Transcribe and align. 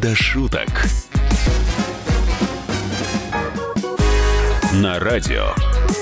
До 0.00 0.14
шуток. 0.16 0.68
На 4.72 4.98
радио 4.98 5.48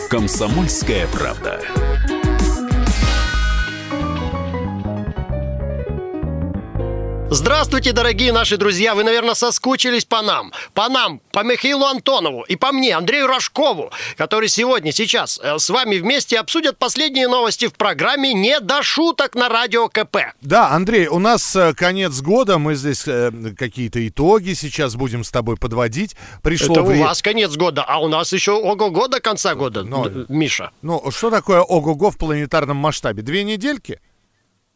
«Комсомольская 0.08 1.08
правда». 1.08 1.79
Здравствуйте, 7.32 7.92
дорогие 7.92 8.32
наши 8.32 8.56
друзья! 8.56 8.96
Вы, 8.96 9.04
наверное, 9.04 9.34
соскучились 9.34 10.04
по 10.04 10.20
нам. 10.20 10.52
По 10.74 10.88
нам, 10.88 11.20
по 11.30 11.44
Михаилу 11.44 11.84
Антонову 11.84 12.42
и 12.42 12.56
по 12.56 12.72
мне, 12.72 12.96
Андрею 12.96 13.28
Рожкову, 13.28 13.92
который 14.16 14.48
сегодня, 14.48 14.90
сейчас 14.90 15.38
э, 15.40 15.56
с 15.60 15.70
вами 15.70 15.98
вместе 15.98 16.40
обсудят 16.40 16.76
последние 16.76 17.28
новости 17.28 17.68
в 17.68 17.74
программе 17.74 18.34
«Не 18.34 18.58
до 18.58 18.82
шуток» 18.82 19.36
на 19.36 19.48
Радио 19.48 19.88
КП. 19.88 20.16
Да, 20.40 20.70
Андрей, 20.70 21.06
у 21.06 21.20
нас 21.20 21.54
э, 21.54 21.72
конец 21.74 22.20
года, 22.20 22.58
мы 22.58 22.74
здесь 22.74 23.04
э, 23.06 23.30
какие-то 23.56 24.06
итоги 24.08 24.54
сейчас 24.54 24.96
будем 24.96 25.22
с 25.22 25.30
тобой 25.30 25.56
подводить. 25.56 26.16
Пришло 26.42 26.74
Это 26.74 26.82
у 26.82 26.86
вре- 26.86 27.04
вас 27.04 27.22
конец 27.22 27.54
года, 27.54 27.84
а 27.86 27.98
у 28.00 28.08
нас 28.08 28.32
еще 28.32 28.52
ого-го 28.52 29.06
до 29.06 29.20
конца 29.20 29.54
года, 29.54 29.84
Но- 29.84 30.08
Миша. 30.28 30.72
Ну, 30.82 31.00
что 31.12 31.30
такое 31.30 31.60
ого-го 31.60 32.10
в 32.10 32.18
планетарном 32.18 32.76
масштабе? 32.76 33.22
Две 33.22 33.44
недельки? 33.44 34.00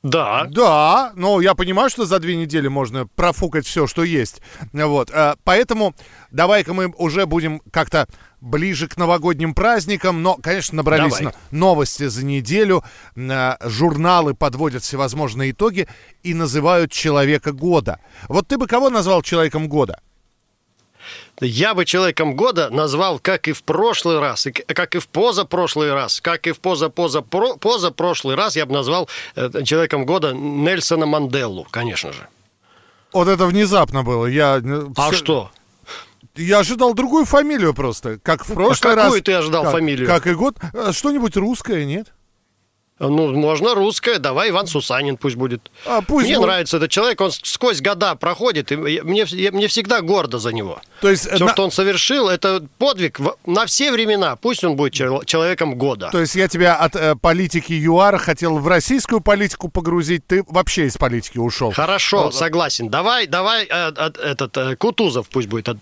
Да. 0.04 0.44
Да, 0.50 1.12
но 1.16 1.40
я 1.40 1.54
понимаю, 1.54 1.88
что 1.88 2.04
за 2.04 2.18
две 2.18 2.36
недели 2.36 2.68
можно 2.68 3.06
профукать 3.06 3.64
все, 3.64 3.86
что 3.86 4.04
есть. 4.04 4.42
Вот, 4.74 5.10
э, 5.10 5.34
поэтому 5.44 5.94
давай-ка 6.30 6.74
мы 6.74 6.92
уже 6.98 7.24
будем 7.24 7.62
как-то 7.70 8.06
ближе 8.42 8.86
к 8.86 8.98
новогодним 8.98 9.54
праздникам, 9.54 10.22
но, 10.22 10.34
конечно, 10.34 10.76
набрались 10.76 11.18
Давай. 11.18 11.34
но- 11.50 11.58
новости 11.58 12.06
за 12.06 12.22
неделю, 12.22 12.84
э, 13.16 13.54
журналы 13.62 14.34
подводят 14.34 14.82
всевозможные 14.82 15.52
итоги 15.52 15.88
и 16.22 16.34
называют 16.34 16.92
человека 16.92 17.52
года. 17.52 17.98
Вот 18.28 18.46
ты 18.46 18.58
бы 18.58 18.66
кого 18.66 18.90
назвал 18.90 19.22
человеком 19.22 19.68
года? 19.68 20.00
Я 21.40 21.74
бы 21.74 21.84
человеком 21.84 22.36
года 22.36 22.70
назвал, 22.70 23.18
как 23.18 23.48
и 23.48 23.52
в 23.52 23.62
прошлый 23.62 24.18
раз, 24.20 24.46
и 24.46 24.52
как 24.52 24.94
и 24.94 24.98
в 24.98 25.08
позапрошлый 25.08 25.92
раз, 25.92 26.20
как 26.20 26.46
и 26.46 26.52
в 26.52 26.60
поза-поза-про- 26.60 27.56
позапрошлый 27.56 28.36
раз, 28.36 28.56
я 28.56 28.66
бы 28.66 28.72
назвал 28.72 29.08
э, 29.36 29.50
человеком 29.64 30.06
года 30.06 30.32
Нельсона 30.32 31.06
Манделлу, 31.06 31.66
конечно 31.70 32.12
же. 32.12 32.28
Вот 33.12 33.28
это 33.28 33.46
внезапно 33.46 34.02
было. 34.02 34.26
Я, 34.26 34.60
э, 34.64 34.86
А 34.96 35.10
всё- 35.10 35.16
что? 35.16 35.50
Я 36.36 36.58
ожидал 36.60 36.94
другую 36.94 37.24
фамилию 37.26 37.74
просто, 37.74 38.18
как 38.22 38.44
в 38.44 38.52
прошлый 38.54 38.94
раз. 38.94 39.04
какую 39.04 39.22
ты 39.22 39.32
ожидал 39.34 39.62
как- 39.62 39.72
фамилию? 39.72 40.06
Как 40.06 40.26
и 40.26 40.34
год. 40.34 40.56
Э, 40.72 40.90
Что-нибудь 40.92 41.36
русское, 41.36 41.84
нет? 41.84 42.12
Ну, 43.00 43.32
можно 43.34 43.74
русское, 43.74 44.20
давай 44.20 44.50
Иван 44.50 44.68
Сусанин 44.68 45.16
пусть 45.16 45.34
будет. 45.34 45.68
А, 45.84 46.00
пусть 46.00 46.26
мне 46.28 46.36
будет. 46.36 46.46
нравится 46.46 46.76
этот 46.76 46.92
человек, 46.92 47.20
он 47.20 47.32
сквозь 47.32 47.80
года 47.80 48.14
проходит, 48.14 48.70
и 48.70 48.76
мне, 48.76 49.24
я- 49.30 49.50
мне 49.50 49.66
всегда 49.66 50.00
гордо 50.00 50.38
за 50.38 50.52
него. 50.52 50.80
То 51.00 51.10
есть, 51.10 51.26
Все, 51.28 51.44
на- 51.44 51.50
что 51.52 51.64
он 51.64 51.72
совершил, 51.72 52.28
это 52.28 52.64
подвиг 52.78 53.18
на 53.46 53.66
все 53.66 53.90
времена. 53.90 54.36
Пусть 54.36 54.62
он 54.62 54.76
будет 54.76 54.92
чел- 54.92 55.24
человеком 55.24 55.74
года. 55.74 56.08
То 56.12 56.20
есть 56.20 56.36
я 56.36 56.46
тебя 56.46 56.76
от 56.76 56.94
э, 56.94 57.16
политики 57.16 57.72
ЮАР 57.72 58.16
хотел 58.18 58.58
в 58.58 58.68
российскую 58.68 59.20
политику 59.20 59.68
погрузить, 59.68 60.24
ты 60.28 60.44
вообще 60.48 60.86
из 60.86 60.96
политики 60.96 61.38
ушел. 61.38 61.72
Хорошо, 61.72 62.30
согласен. 62.30 62.90
Давай, 62.90 63.26
давай, 63.26 63.64
э, 63.64 63.90
э, 63.96 64.10
этот 64.22 64.56
э, 64.56 64.76
Кутузов 64.76 65.28
пусть 65.30 65.48
будет. 65.48 65.68
Э, 65.68 65.74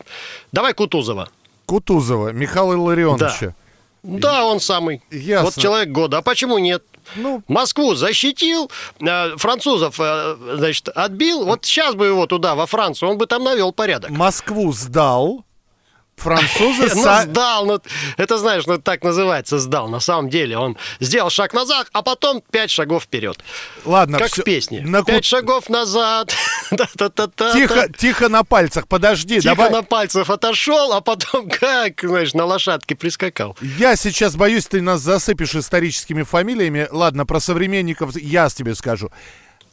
Давай 0.51 0.73
Кутузова. 0.73 1.29
Кутузова, 1.67 2.33
Михаила 2.33 2.73
Илларионовича. 2.73 3.55
Да, 4.03 4.47
он 4.47 4.61
самый. 4.61 5.03
Ясно. 5.11 5.45
Вот 5.45 5.55
человек 5.63 5.91
года. 5.91 6.19
А 6.19 6.23
почему 6.23 6.59
нет? 6.59 6.83
Ну, 7.17 7.43
Москву 7.49 7.95
защитил, 7.95 8.71
э, 9.01 9.37
французов, 9.37 9.97
э, 9.99 10.37
значит, 10.57 10.89
отбил. 10.89 11.45
Вот 11.45 11.65
сейчас 11.65 11.95
бы 11.95 12.07
его 12.07 12.27
туда, 12.27 12.55
во 12.55 12.67
Францию, 12.67 13.11
он 13.11 13.19
бы 13.19 13.27
там 13.27 13.45
навел 13.45 13.73
порядок. 13.73 14.11
Москву 14.11 14.73
сдал, 14.73 15.45
французы... 16.17 16.89
Ну, 16.95 17.03
сдал, 17.23 17.67
ну, 17.67 17.81
это 18.17 18.39
знаешь, 18.39 18.67
ну, 18.67 18.79
так 18.79 19.03
называется, 19.03 19.59
сдал. 19.59 19.89
На 19.89 20.01
самом 20.01 20.29
деле 20.31 20.57
он 20.59 20.77
сделал 21.01 21.31
шаг 21.31 21.53
назад, 21.53 21.89
а 21.93 22.03
потом 22.03 22.43
пять 22.51 22.71
шагов 22.71 23.05
вперед. 23.05 23.39
Ладно, 23.85 24.19
Как 24.19 24.33
всё, 24.33 24.43
в 24.43 24.45
песне. 24.45 24.83
на 24.83 25.03
Пять 25.03 25.25
шагов 25.25 25.69
назад. 25.69 26.35
Тихо, 27.53 27.89
тихо 27.97 28.29
на 28.29 28.45
пальцах, 28.45 28.89
подожди, 28.89 29.41
Тихо 29.41 29.55
давай. 29.57 29.71
на 29.71 29.83
пальцах 29.83 30.31
отошел, 30.31 30.93
а 30.93 31.01
потом 31.01 31.49
как, 31.49 32.01
знаешь, 32.03 32.35
на 32.35 32.45
лошадке 32.45 32.95
прискакал. 32.95 33.57
Я 33.61 33.97
сейчас 33.97 34.37
боюсь, 34.37 34.67
ты 34.67 34.81
нас 34.81 35.01
засыпешь 35.01 35.55
историческими 35.55 36.23
фамилиями. 36.23 36.89
Ладно, 36.91 37.27
про 37.27 37.41
современников 37.41 38.17
я 38.17 38.49
тебе 38.49 38.75
скажу. 38.75 39.11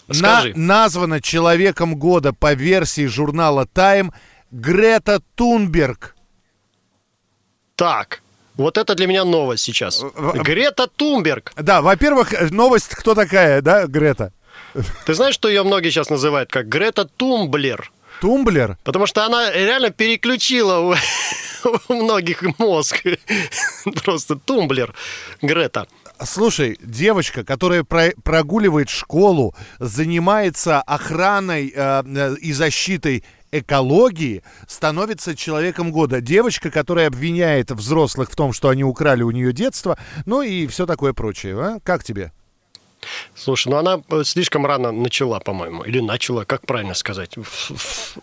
На- 0.07 0.13
Скажи. 0.15 0.53
названа 0.55 1.21
человеком 1.21 1.95
года 1.95 2.33
по 2.33 2.53
версии 2.53 3.05
журнала 3.05 3.67
Time 3.73 4.11
Грета 4.51 5.21
Тунберг. 5.35 6.15
Так, 7.75 8.21
вот 8.55 8.77
это 8.77 8.95
для 8.95 9.07
меня 9.07 9.23
новость 9.23 9.63
сейчас. 9.63 10.03
Грета 10.43 10.87
Тунберг. 10.87 11.53
Да, 11.55 11.81
во-первых, 11.81 12.33
новость, 12.51 12.89
кто 12.89 13.15
такая, 13.15 13.61
да, 13.61 13.85
Грета? 13.87 14.33
Ты 15.05 15.13
знаешь, 15.13 15.33
что 15.35 15.49
ее 15.49 15.63
многие 15.63 15.89
сейчас 15.89 16.09
называют 16.09 16.49
как 16.49 16.67
Грета 16.67 17.05
Тумблер? 17.05 17.91
Тумблер? 18.21 18.77
Потому 18.83 19.05
что 19.05 19.25
она 19.25 19.51
реально 19.51 19.91
переключила 19.91 20.79
у, 20.79 20.95
у 21.87 21.93
многих 21.93 22.43
мозг. 22.59 23.03
Просто 24.03 24.35
тумблер 24.35 24.93
Грета. 25.41 25.87
Слушай, 26.23 26.77
девочка, 26.83 27.45
которая 27.45 27.83
про- 27.85 28.11
прогуливает 28.23 28.89
школу, 28.89 29.55
занимается 29.79 30.81
охраной 30.81 31.71
э, 31.73 32.03
э, 32.05 32.35
и 32.41 32.51
защитой 32.51 33.23
экологии, 33.51 34.43
становится 34.67 35.35
человеком 35.35 35.91
года. 35.91 36.19
Девочка, 36.21 36.69
которая 36.71 37.07
обвиняет 37.07 37.71
взрослых 37.71 38.29
в 38.29 38.35
том, 38.35 38.51
что 38.53 38.67
они 38.69 38.83
украли 38.83 39.23
у 39.23 39.31
нее 39.31 39.53
детство, 39.53 39.97
ну 40.25 40.41
и 40.41 40.67
все 40.67 40.85
такое 40.85 41.13
прочее. 41.13 41.57
а? 41.57 41.79
Как 41.83 42.03
тебе? 42.03 42.33
Слушай, 43.35 43.69
ну 43.69 43.77
она 43.77 44.01
э, 44.09 44.23
слишком 44.23 44.65
рано 44.65 44.91
начала, 44.91 45.39
по-моему. 45.39 45.83
Или 45.83 45.99
начала, 45.99 46.45
как 46.45 46.65
правильно 46.65 46.93
сказать? 46.93 47.35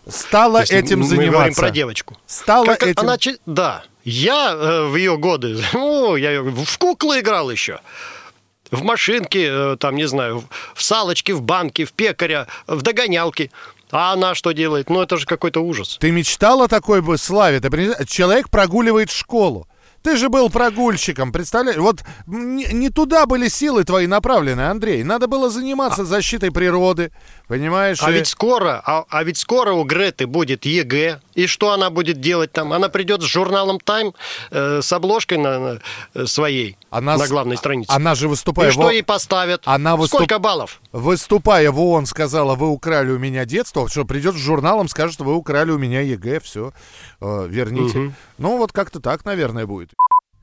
Стала 0.08 0.60
Если 0.60 0.76
этим 0.76 1.00
мы 1.00 1.06
заниматься. 1.06 1.32
говорим 1.32 1.54
про 1.54 1.70
девочку. 1.70 2.16
Стала 2.26 2.66
Как 2.66 2.82
этим... 2.82 3.00
она 3.00 3.16
Да. 3.46 3.84
Я 4.04 4.52
э, 4.52 4.86
в 4.86 4.96
ее 4.96 5.16
годы, 5.16 5.58
ну, 5.72 6.16
я 6.16 6.42
в 6.42 6.78
куклы 6.78 7.20
играл 7.20 7.50
еще. 7.50 7.80
В 8.70 8.82
машинке, 8.82 9.48
э, 9.48 9.76
там, 9.78 9.96
не 9.96 10.06
знаю, 10.06 10.44
в 10.74 10.82
салочке, 10.82 11.34
в 11.34 11.42
банке, 11.42 11.84
в 11.84 11.92
пекаря, 11.92 12.46
в 12.66 12.82
догонялке. 12.82 13.50
А 13.90 14.12
она 14.12 14.34
что 14.34 14.52
делает? 14.52 14.90
Ну, 14.90 15.00
это 15.00 15.16
же 15.16 15.26
какой-то 15.26 15.60
ужас. 15.60 15.96
Ты 16.00 16.10
мечтал 16.10 16.62
о 16.62 16.68
такой 16.68 17.02
бы 17.02 17.18
славе? 17.18 17.60
Ты? 17.60 18.04
Человек 18.06 18.50
прогуливает 18.50 19.10
школу. 19.10 19.68
Ты 20.06 20.16
же 20.16 20.28
был 20.28 20.50
прогульщиком, 20.50 21.32
представляешь? 21.32 21.78
Вот 21.78 22.04
не, 22.28 22.90
туда 22.90 23.26
были 23.26 23.48
силы 23.48 23.82
твои 23.82 24.06
направлены, 24.06 24.60
Андрей. 24.60 25.02
Надо 25.02 25.26
было 25.26 25.50
заниматься 25.50 26.04
защитой 26.04 26.52
природы, 26.52 27.10
понимаешь? 27.48 27.98
А 28.00 28.12
И- 28.12 28.14
ведь 28.14 28.28
скоро, 28.28 28.80
а, 28.86 29.04
а 29.08 29.24
ведь 29.24 29.36
скоро 29.36 29.72
у 29.72 29.82
Греты 29.82 30.28
будет 30.28 30.64
ЕГЭ. 30.64 31.20
И 31.34 31.48
что 31.48 31.72
она 31.72 31.90
будет 31.90 32.20
делать 32.20 32.52
там? 32.52 32.72
Она 32.72 32.88
придет 32.88 33.20
с 33.22 33.24
журналом 33.26 33.78
Time, 33.84 34.14
э, 34.52 34.80
с 34.80 34.92
обложкой 34.92 35.38
на, 35.38 35.58
на, 35.58 35.80
э, 36.14 36.26
своей, 36.26 36.76
Она 36.88 37.16
на 37.16 37.26
главной 37.26 37.56
странице. 37.56 37.90
Она 37.90 38.14
же 38.14 38.28
выступая, 38.28 38.68
И 38.68 38.72
что 38.72 38.90
ей 38.90 39.02
поставят? 39.02 39.62
Она 39.64 39.96
выступ- 39.96 40.20
Сколько 40.20 40.38
баллов? 40.38 40.80
Выступая 40.96 41.70
в 41.70 41.78
ООН, 41.78 42.06
сказала, 42.06 42.54
вы 42.54 42.68
украли 42.68 43.10
у 43.10 43.18
меня 43.18 43.44
детство, 43.44 43.88
что 43.88 44.04
придет 44.04 44.34
с 44.34 44.38
журналом, 44.38 44.88
скажет, 44.88 45.20
вы 45.20 45.34
украли 45.34 45.70
у 45.70 45.78
меня 45.78 46.00
ЕГЭ, 46.00 46.40
все, 46.40 46.72
верните. 47.20 48.12
Ну 48.38 48.56
вот 48.56 48.72
как-то 48.72 49.00
так, 49.00 49.24
наверное, 49.24 49.66
будет. 49.66 49.92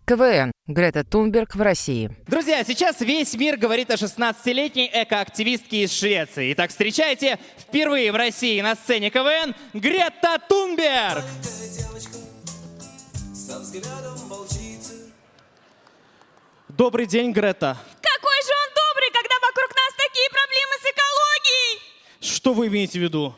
КВН. 0.06 0.52
Грета 0.68 1.03
Тунберг 1.03 1.56
в 1.56 1.62
России. 1.62 2.12
Друзья, 2.28 2.64
сейчас 2.66 3.00
весь 3.02 3.34
мир 3.36 3.58
говорит 3.58 3.90
о 3.90 3.96
16-летней 3.96 4.90
экоактивистке 4.94 5.84
из 5.84 5.97
Швеции. 5.97 6.53
Итак, 6.53 6.72
встречайте 6.72 7.40
впервые 7.58 8.11
в 8.11 8.16
России 8.16 8.61
на 8.61 8.76
сцене 8.76 9.09
КВН 9.09 9.56
Грета 9.73 10.40
Тунберг! 10.47 11.23
Добрый 16.70 17.06
день, 17.06 17.32
Грета. 17.32 17.78
Какой 18.02 18.40
же 18.44 18.52
он 18.64 18.70
добрый, 18.73 19.09
когда 19.14 19.35
вокруг 19.40 19.70
нас 19.76 19.94
такие 19.96 20.12
проблемы 20.29 20.75
с 20.79 20.85
экологией! 20.91 21.81
Что 22.22 22.53
вы 22.53 22.67
имеете 22.67 22.99
в 22.99 23.02
виду? 23.03 23.35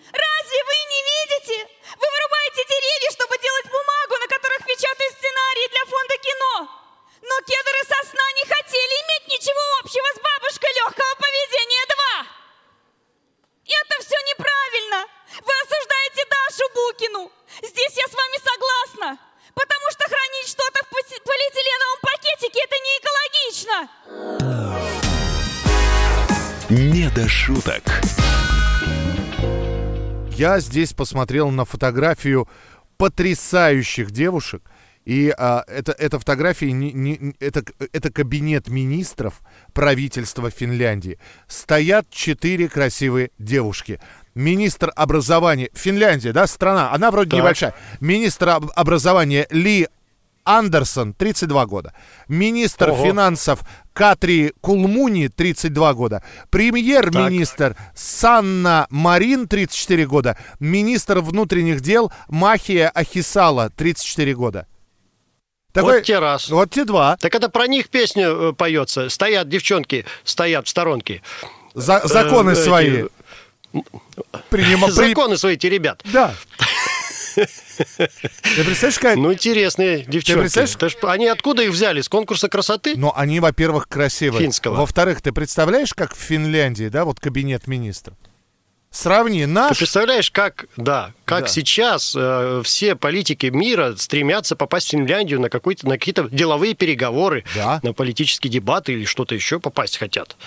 Я 30.38 30.60
здесь 30.60 30.94
посмотрел 30.94 31.50
на 31.50 31.66
фотографию 31.66 32.48
потрясающих 32.98 34.12
девушек. 34.12 34.64
И 35.06 35.32
а, 35.38 35.64
это, 35.68 35.92
это 35.92 36.18
фотографии, 36.18 36.66
не, 36.66 36.92
не- 36.92 37.36
это, 37.40 37.64
это 37.94 38.12
кабинет 38.12 38.70
министров 38.70 39.42
правительства 39.72 40.50
Финляндии. 40.50 41.20
Стоят 41.48 42.10
четыре 42.10 42.68
красивые 42.68 43.30
девушки. 43.38 44.00
Министр 44.34 44.92
образования, 44.96 45.70
Финляндия, 45.74 46.34
да, 46.34 46.48
страна, 46.48 46.92
она 46.92 47.12
вроде 47.12 47.30
Так. 47.32 47.40
небольшая. 47.40 47.76
Министр 48.00 48.50
об- 48.50 48.72
образования 48.76 49.46
Ли 49.52 49.88
Андерсон, 50.46 51.14
32 51.14 51.66
года. 51.66 51.94
Министр 52.28 52.92
Ого. 52.92 53.04
финансов 53.06 53.60
Катри 53.94 54.54
Кулмуни, 54.62 55.28
32 55.28 55.94
года. 55.94 56.24
Премьер-министр 56.50 57.76
Санна 57.96 58.88
Марин, 58.90 59.48
34 59.48 60.06
года. 60.06 60.38
Министр 60.60 61.20
внутренних 61.20 61.82
дел 61.82 62.12
Махия 62.30 62.90
Ахисала, 62.90 63.70
34 63.76 64.34
года. 64.36 64.68
Вот 65.74 66.04
те 66.04 66.20
раз. 66.20 66.50
Вот 66.50 66.70
те 66.70 66.86
два. 66.86 67.18
Так 67.18 67.36
это 67.36 67.50
про 67.50 67.68
них 67.68 67.90
песня 67.90 68.28
э, 68.30 68.54
поется. 68.54 69.10
Стоят 69.10 69.50
девчонки, 69.50 70.06
стоят 70.24 70.68
в 70.68 70.70
сторонке. 70.70 71.22
За- 71.74 72.02
законы 72.06 72.52
Э, 72.52 72.56
свои. 72.56 73.04
Принима- 74.50 74.86
при- 74.86 74.92
Законы 75.10 75.38
свои 75.38 75.56
эти 75.56 75.68
ребят. 75.68 76.02
Да. 76.14 76.34
Ты 77.36 78.64
представляешь, 78.64 79.00
как... 79.00 79.16
Ну, 79.16 79.34
интересные 79.34 80.00
девчонки. 80.06 80.40
представляешь? 80.42 80.76
Это 80.76 80.90
ж 80.90 80.96
они 81.04 81.28
откуда 81.28 81.64
их 81.64 81.72
взяли? 81.72 82.02
С 82.02 82.10
конкурса 82.10 82.48
красоты? 82.50 82.94
Но 82.96 83.14
они, 83.16 83.40
во-первых, 83.40 83.88
красивые. 83.88 84.42
Финского. 84.44 84.76
Во-вторых, 84.76 85.22
ты 85.22 85.32
представляешь, 85.32 85.94
как 85.94 86.16
в 86.16 86.20
Финляндии, 86.20 86.88
да, 86.90 87.06
вот 87.06 87.20
кабинет 87.20 87.68
министров? 87.68 88.16
Сравни 88.92 89.42
Ты 89.42 89.48
наш... 89.48 89.78
представляешь, 89.78 90.32
как, 90.32 90.68
да, 90.78 91.12
как 91.26 91.42
Да. 91.42 91.48
сейчас 91.48 92.16
э, 92.18 92.62
все 92.64 92.96
политики 92.96 93.48
мира 93.48 93.94
стремятся 93.98 94.56
попасть 94.56 94.88
в 94.88 94.92
Финляндию 94.92 95.42
на, 95.42 95.50
какой-то, 95.50 95.86
на 95.86 95.98
какие-то 95.98 96.30
деловые 96.30 96.76
переговоры, 96.76 97.44
Да. 97.56 97.82
на 97.84 97.92
политические 97.94 98.50
дебаты 98.50 98.94
или 98.94 99.04
что-то 99.04 99.36
еще 99.36 99.60
попасть 99.60 99.98
хотят. 99.98 100.38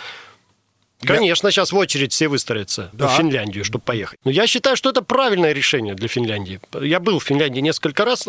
Я- 1.02 1.14
Конечно, 1.14 1.50
сейчас 1.52 1.70
в 1.72 1.76
очередь 1.76 2.12
все 2.12 2.26
выстроятся 2.28 2.90
Да. 2.92 3.06
в 3.08 3.16
Финляндию, 3.16 3.64
чтобы 3.64 3.82
поехать. 3.84 4.18
Но 4.24 4.30
я 4.32 4.46
считаю, 4.48 4.76
что 4.76 4.90
это 4.90 5.00
правильное 5.02 5.52
решение 5.52 5.94
для 5.94 6.08
Финляндии. 6.08 6.60
Я 6.80 6.98
был 6.98 7.20
в 7.20 7.24
Финляндии 7.24 7.60
несколько 7.60 8.04
раз. 8.04 8.26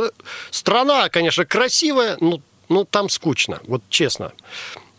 Страна, 0.51 1.09
конечно, 1.09 1.45
красивая, 1.45 2.17
но, 2.19 2.41
но 2.69 2.83
там 2.85 3.09
скучно, 3.09 3.59
вот 3.65 3.81
честно. 3.89 4.33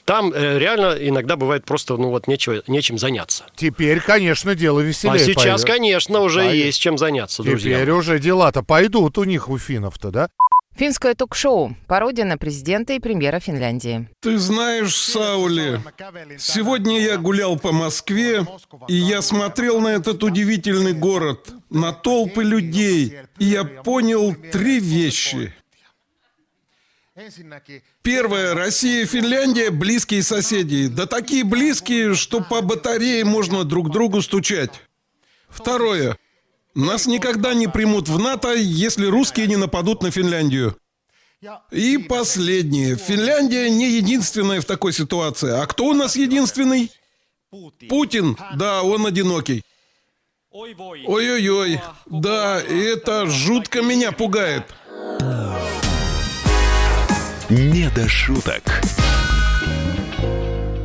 Там 0.05 0.33
э, 0.35 0.59
реально 0.59 0.97
иногда 1.01 1.37
бывает 1.37 1.65
просто, 1.65 1.97
ну 1.97 2.09
вот, 2.11 2.27
нечего, 2.27 2.65
нечем 2.67 2.99
заняться. 2.99 3.45
Теперь, 3.55 4.01
конечно, 4.01 4.57
дело 4.57 4.81
веселее. 4.81 5.15
а 5.15 5.19
сейчас, 5.21 5.63
пойдет. 5.63 5.67
конечно, 5.67 6.21
уже 6.23 6.41
Пойдет. 6.41 6.67
есть 6.67 6.81
чем 6.81 6.99
заняться, 6.99 7.45
друзья. 7.45 7.77
Теперь 7.77 7.91
уже 7.93 8.19
дела-то 8.19 8.65
пойдут 8.65 9.17
у 9.19 9.23
них, 9.25 9.49
у 9.49 9.57
финнов-то, 9.57 10.11
да? 10.11 10.29
Финское 10.77 11.15
ток-шоу. 11.15 11.77
Пародия 11.87 12.25
на 12.25 12.39
президента 12.39 12.95
и 12.95 13.01
премьера 13.01 13.39
Финляндии. 13.41 14.09
Ты 14.21 14.39
знаешь, 14.39 14.97
Саули, 14.97 15.81
сегодня 16.39 17.01
я 17.01 17.19
гулял 17.19 17.59
по 17.59 17.73
Москве, 17.73 18.47
и 18.89 18.95
я 18.95 19.21
смотрел 19.21 19.81
на 19.81 19.89
этот 19.89 20.23
удивительный 20.23 20.95
город, 20.95 21.53
на 21.69 21.93
толпы 21.93 22.45
людей, 22.45 23.19
и 23.39 23.45
я 23.45 23.65
понял 23.65 24.35
три 24.53 24.79
вещи. 24.79 25.53
Первое. 28.03 28.55
Россия 28.55 29.03
и 29.03 29.07
Финляндия– 29.07 29.71
близкие 29.71 30.23
соседи. 30.23 30.87
Да 30.87 31.05
такие 31.07 31.45
близкие, 31.45 32.15
что 32.15 32.41
по 32.41 32.63
батарее 32.63 33.25
можно 33.25 33.65
друг 33.65 33.91
другу 33.91 34.23
стучать. 34.23 34.71
Второе. 35.49 36.17
Нас 36.75 37.07
никогда 37.07 37.55
не 37.55 37.67
примут 37.67 38.09
в 38.09 38.19
НАТО, 38.19 38.55
если 38.55 39.07
русские 39.07 39.47
не 39.47 39.57
нападут 39.57 40.03
на 40.03 40.11
Финляндию. 40.11 40.77
И 41.71 41.99
последнее. 41.99 42.97
Финляндия 42.97 43.71
не 43.71 43.91
единственная 43.91 44.61
в 44.61 44.67
такой 44.67 44.93
ситуации. 44.93 45.51
А 45.51 45.67
кто 45.67 45.87
у 45.87 45.95
нас 45.95 46.15
единственный? 46.17 46.91
Путин. 47.89 48.37
Да, 48.55 48.83
он 48.83 49.07
одинокий. 49.07 49.63
Ой-ой-ой. 50.51 51.81
Да, 52.07 52.61
это 52.61 53.27
жутко 53.27 53.83
меня 53.83 54.13
пугает. 54.13 54.65
«Не 57.49 57.91
до 57.91 58.09
шуток». 58.09 58.63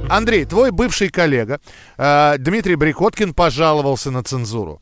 Андрей, 0.09 0.45
твой 0.45 0.71
бывший 0.71 1.09
коллега 1.09 1.59
э, 1.97 2.35
Дмитрий 2.39 2.75
Брикоткин 2.75 3.33
пожаловался 3.33 4.09
на 4.11 4.23
цензуру. 4.23 4.81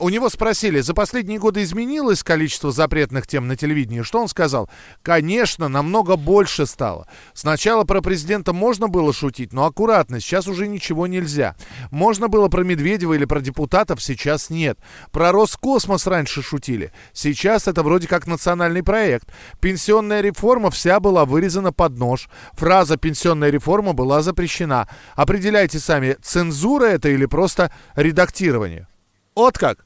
У 0.00 0.08
него 0.08 0.28
спросили, 0.28 0.80
за 0.80 0.94
последние 0.94 1.38
годы 1.38 1.62
изменилось 1.62 2.24
количество 2.24 2.72
запретных 2.72 3.28
тем 3.28 3.46
на 3.46 3.56
телевидении? 3.56 4.02
Что 4.02 4.20
он 4.20 4.26
сказал? 4.26 4.68
Конечно, 5.02 5.68
намного 5.68 6.16
больше 6.16 6.66
стало. 6.66 7.06
Сначала 7.34 7.84
про 7.84 8.02
президента 8.02 8.52
можно 8.52 8.88
было 8.88 9.12
шутить, 9.12 9.52
но 9.52 9.64
аккуратно, 9.64 10.18
сейчас 10.18 10.48
уже 10.48 10.66
ничего 10.66 11.06
нельзя. 11.06 11.54
Можно 11.92 12.26
было 12.26 12.48
про 12.48 12.64
Медведева 12.64 13.14
или 13.14 13.26
про 13.26 13.40
депутатов, 13.40 14.02
сейчас 14.02 14.50
нет. 14.50 14.76
Про 15.12 15.30
Роскосмос 15.30 16.08
раньше 16.08 16.42
шутили. 16.42 16.92
Сейчас 17.12 17.68
это 17.68 17.84
вроде 17.84 18.08
как 18.08 18.26
национальный 18.26 18.82
проект. 18.82 19.28
Пенсионная 19.60 20.20
реформа 20.20 20.72
вся 20.72 20.98
была 20.98 21.24
вырезана 21.24 21.72
под 21.72 21.96
нож. 21.96 22.28
Фраза 22.54 22.96
«пенсионная 22.96 23.50
реформа» 23.50 23.92
была 23.92 24.20
запрещена. 24.20 24.88
Определяйте 25.14 25.78
сами, 25.78 26.16
цензура 26.20 26.86
это 26.86 27.08
или 27.08 27.26
просто 27.26 27.70
редактирование. 27.94 28.88
Вот 29.36 29.58
как? 29.58 29.84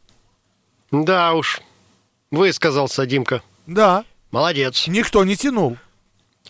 Да 0.92 1.34
уж, 1.34 1.60
высказался 2.30 3.04
Димка. 3.04 3.42
Да, 3.66 4.04
Молодец. 4.30 4.86
никто 4.86 5.24
не 5.24 5.36
тянул. 5.36 5.76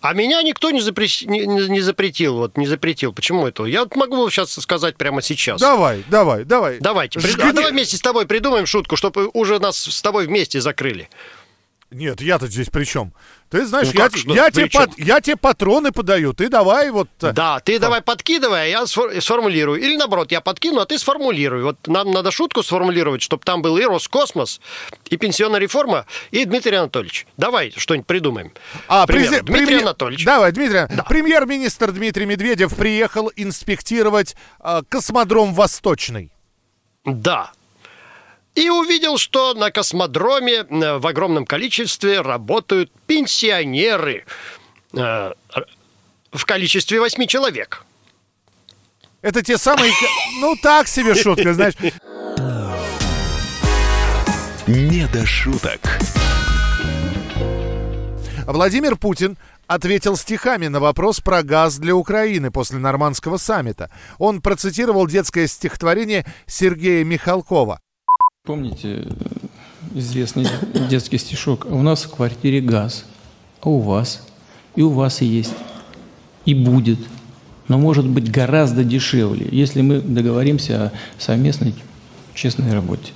А 0.02 0.14
меня 0.14 0.42
никто 0.42 0.70
не, 0.70 0.80
запрещ- 0.80 1.26
не- 1.26 1.44
не- 1.46 1.80
запретил. 1.80 2.36
Вот 2.36 2.56
не 2.56 2.66
запретил. 2.66 3.12
Почему 3.12 3.46
это? 3.46 3.64
Я 3.64 3.80
вот 3.84 3.96
могу 3.96 4.30
сейчас 4.30 4.52
сказать 4.52 4.96
прямо 4.96 5.20
сейчас. 5.20 5.60
Давай, 5.60 6.04
давай, 6.08 6.44
давай. 6.44 6.78
Давайте. 6.78 7.20
Жгни. 7.20 7.42
А 7.42 7.52
давай 7.52 7.70
вместе 7.72 7.96
с 7.98 8.00
тобой 8.00 8.26
придумаем 8.26 8.64
шутку, 8.64 8.96
чтобы 8.96 9.28
уже 9.34 9.58
нас 9.58 9.76
с 9.76 10.00
тобой 10.00 10.26
вместе 10.26 10.60
закрыли. 10.60 11.10
Нет, 11.90 12.20
я-то 12.20 12.46
здесь 12.46 12.68
при 12.70 12.84
чем? 12.84 13.12
Ты 13.50 13.66
знаешь, 13.66 13.88
Ну 13.88 13.94
я, 13.94 14.08
как 14.08 14.16
я, 14.16 14.50
тебе 14.52 14.66
пат- 14.70 14.92
я 14.96 15.20
тебе 15.20 15.34
патроны 15.34 15.90
подаю, 15.90 16.32
ты 16.32 16.48
давай 16.48 16.90
вот... 16.92 17.08
э, 17.22 17.32
Да, 17.32 17.58
ты 17.58 17.80
давай 17.80 18.00
подкидывай, 18.00 18.62
а 18.62 18.64
я 18.66 18.82
сфор- 18.86 19.20
сформулирую. 19.20 19.80
Или 19.80 19.96
наоборот, 19.96 20.30
я 20.30 20.40
подкину, 20.40 20.78
а 20.80 20.86
ты 20.86 20.98
сформулируй. 21.00 21.64
Вот 21.64 21.88
нам 21.88 22.12
надо 22.12 22.30
шутку 22.30 22.62
сформулировать, 22.62 23.22
чтобы 23.22 23.42
там 23.44 23.60
был 23.60 23.76
и 23.76 23.82
Роскосмос, 23.84 24.60
и 25.08 25.16
пенсионная 25.16 25.58
реформа, 25.58 26.06
и 26.30 26.44
Дмитрий 26.44 26.76
Анатольевич. 26.76 27.26
Давай 27.36 27.72
что-нибудь 27.76 28.06
придумаем. 28.06 28.52
А, 28.86 29.04
прези- 29.06 29.40
Дмитрий 29.42 29.66
премьер- 29.66 29.82
Анатольевич. 29.82 30.24
Давай, 30.24 30.52
Дмитрий. 30.52 30.86
Премьер-министр 31.08 31.90
Дмитрий 31.90 32.26
Медведев 32.26 32.76
приехал 32.76 33.32
инспектировать 33.34 34.36
э, 34.62 34.82
космодром 34.88 35.54
Восточный. 35.54 36.30
Да. 37.04 37.50
И 38.54 38.68
увидел, 38.68 39.16
что 39.16 39.54
на 39.54 39.70
космодроме 39.70 40.54
э, 40.54 40.98
в 40.98 41.06
огромном 41.06 41.46
количестве 41.46 42.20
работают 42.20 42.90
пенсионеры 43.06 44.24
э, 44.92 45.32
в 46.32 46.46
количестве 46.46 47.00
восьми 47.00 47.28
человек. 47.28 47.84
Это 49.22 49.42
те 49.42 49.58
самые... 49.58 49.92
Ну, 50.40 50.56
так 50.60 50.88
себе 50.88 51.14
шутка, 51.14 51.54
знаешь. 51.54 51.74
«Не 54.66 55.06
до 55.08 55.26
шуток». 55.26 55.80
Владимир 58.46 58.96
Путин 58.96 59.36
ответил 59.66 60.16
стихами 60.16 60.66
на 60.66 60.80
вопрос 60.80 61.20
про 61.20 61.42
газ 61.42 61.78
для 61.78 61.94
Украины 61.94 62.50
после 62.50 62.78
нормандского 62.78 63.36
саммита. 63.36 63.90
Он 64.18 64.40
процитировал 64.40 65.06
детское 65.06 65.46
стихотворение 65.46 66.26
Сергея 66.46 67.04
Михалкова. 67.04 67.80
Помните 68.44 69.04
э, 69.04 69.10
известный 69.94 70.46
детский 70.88 71.18
стишок? 71.18 71.66
У 71.66 71.82
нас 71.82 72.04
в 72.04 72.10
квартире 72.10 72.62
газ, 72.62 73.04
а 73.60 73.68
у 73.68 73.80
вас? 73.80 74.26
И 74.76 74.82
у 74.82 74.88
вас 74.88 75.20
есть, 75.20 75.52
и 76.46 76.54
будет. 76.54 76.98
Но 77.68 77.76
может 77.76 78.08
быть 78.08 78.30
гораздо 78.30 78.82
дешевле, 78.82 79.46
если 79.52 79.82
мы 79.82 80.00
договоримся 80.00 80.86
о 80.86 80.92
совместной 81.18 81.74
честной 82.32 82.72
работе. 82.72 83.12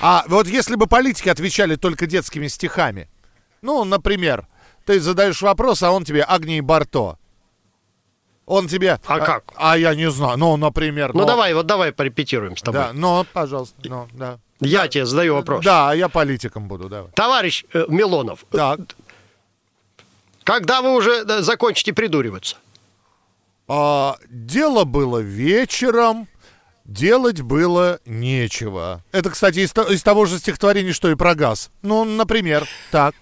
А 0.00 0.24
вот 0.28 0.46
если 0.46 0.76
бы 0.76 0.86
политики 0.86 1.28
отвечали 1.28 1.76
только 1.76 2.06
детскими 2.06 2.46
стихами, 2.46 3.10
ну, 3.60 3.84
например, 3.84 4.46
ты 4.86 4.98
задаешь 4.98 5.42
вопрос, 5.42 5.82
а 5.82 5.90
он 5.90 6.04
тебе 6.04 6.22
Агний 6.22 6.60
Барто. 6.60 7.17
Он 8.48 8.66
тебе... 8.66 8.98
А 9.06 9.20
как? 9.20 9.44
А, 9.56 9.76
я 9.76 9.94
не 9.94 10.10
знаю. 10.10 10.38
Ну, 10.38 10.56
например... 10.56 11.14
Ну, 11.14 11.26
давай, 11.26 11.52
вот 11.52 11.66
давай 11.66 11.92
порепетируем 11.92 12.56
с 12.56 12.62
тобой. 12.62 12.80
Да, 12.80 12.90
ну, 12.94 13.26
пожалуйста, 13.32 13.76
ну, 13.84 14.08
да. 14.12 14.38
Я 14.60 14.88
тебе 14.88 15.04
задаю 15.04 15.34
вопрос. 15.34 15.62
Да, 15.62 15.90
а 15.90 15.94
я 15.94 16.08
политиком 16.08 16.66
буду, 16.66 16.88
давай. 16.88 17.10
Товарищ 17.12 17.64
э, 17.74 17.84
Милонов, 17.88 18.44
Так. 18.50 18.80
когда 20.44 20.80
вы 20.80 20.94
уже 20.94 21.24
э, 21.28 21.42
закончите 21.42 21.92
придуриваться? 21.92 22.56
А, 23.68 24.16
дело 24.30 24.84
было 24.84 25.18
вечером. 25.18 26.26
Делать 26.86 27.42
было 27.42 28.00
нечего. 28.06 29.04
Это, 29.12 29.28
кстати, 29.28 29.58
из, 29.58 29.76
из 29.90 30.02
того 30.02 30.24
же 30.24 30.38
стихотворения, 30.38 30.94
что 30.94 31.10
и 31.10 31.16
про 31.16 31.34
газ. 31.34 31.70
Ну, 31.82 32.04
например, 32.04 32.66
так. 32.90 33.14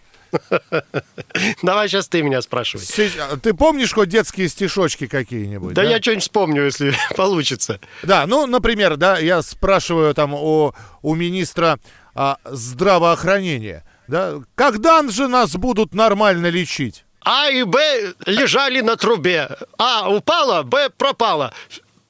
Давай 1.63 1.89
сейчас 1.89 2.09
ты 2.09 2.23
меня 2.23 2.43
спрашивай. 2.43 2.85
А, 3.21 3.37
Ты 3.37 3.55
помнишь 3.55 3.93
хоть 3.93 4.09
детские 4.09 4.49
стишочки 4.49 5.07
какие-нибудь? 5.07 5.75
Да 5.75 5.83
я 5.83 6.01
что-нибудь 6.01 6.23
вспомню, 6.23 6.65
если 6.65 6.95
получится. 7.17 7.81
Да, 8.03 8.27
ну, 8.27 8.47
например, 8.47 8.97
да, 8.97 9.19
я 9.19 9.43
спрашиваю 9.43 10.15
там 10.15 10.35
о, 10.35 10.75
у 11.03 11.15
министра 11.15 11.79
а, 12.15 12.39
здравоохранения, 12.45 13.85
да, 14.09 14.41
когда 14.55 15.07
же 15.09 15.29
нас 15.29 15.55
будут 15.57 15.95
нормально 15.95 16.49
лечить? 16.49 17.05
А 17.21 17.51
и 17.51 17.65
Б 17.65 18.15
лежали 18.25 18.81
на 18.81 18.97
трубе. 18.97 19.49
А 19.79 20.09
упала, 20.09 20.63
Б 20.63 20.91
пропала. 20.91 21.53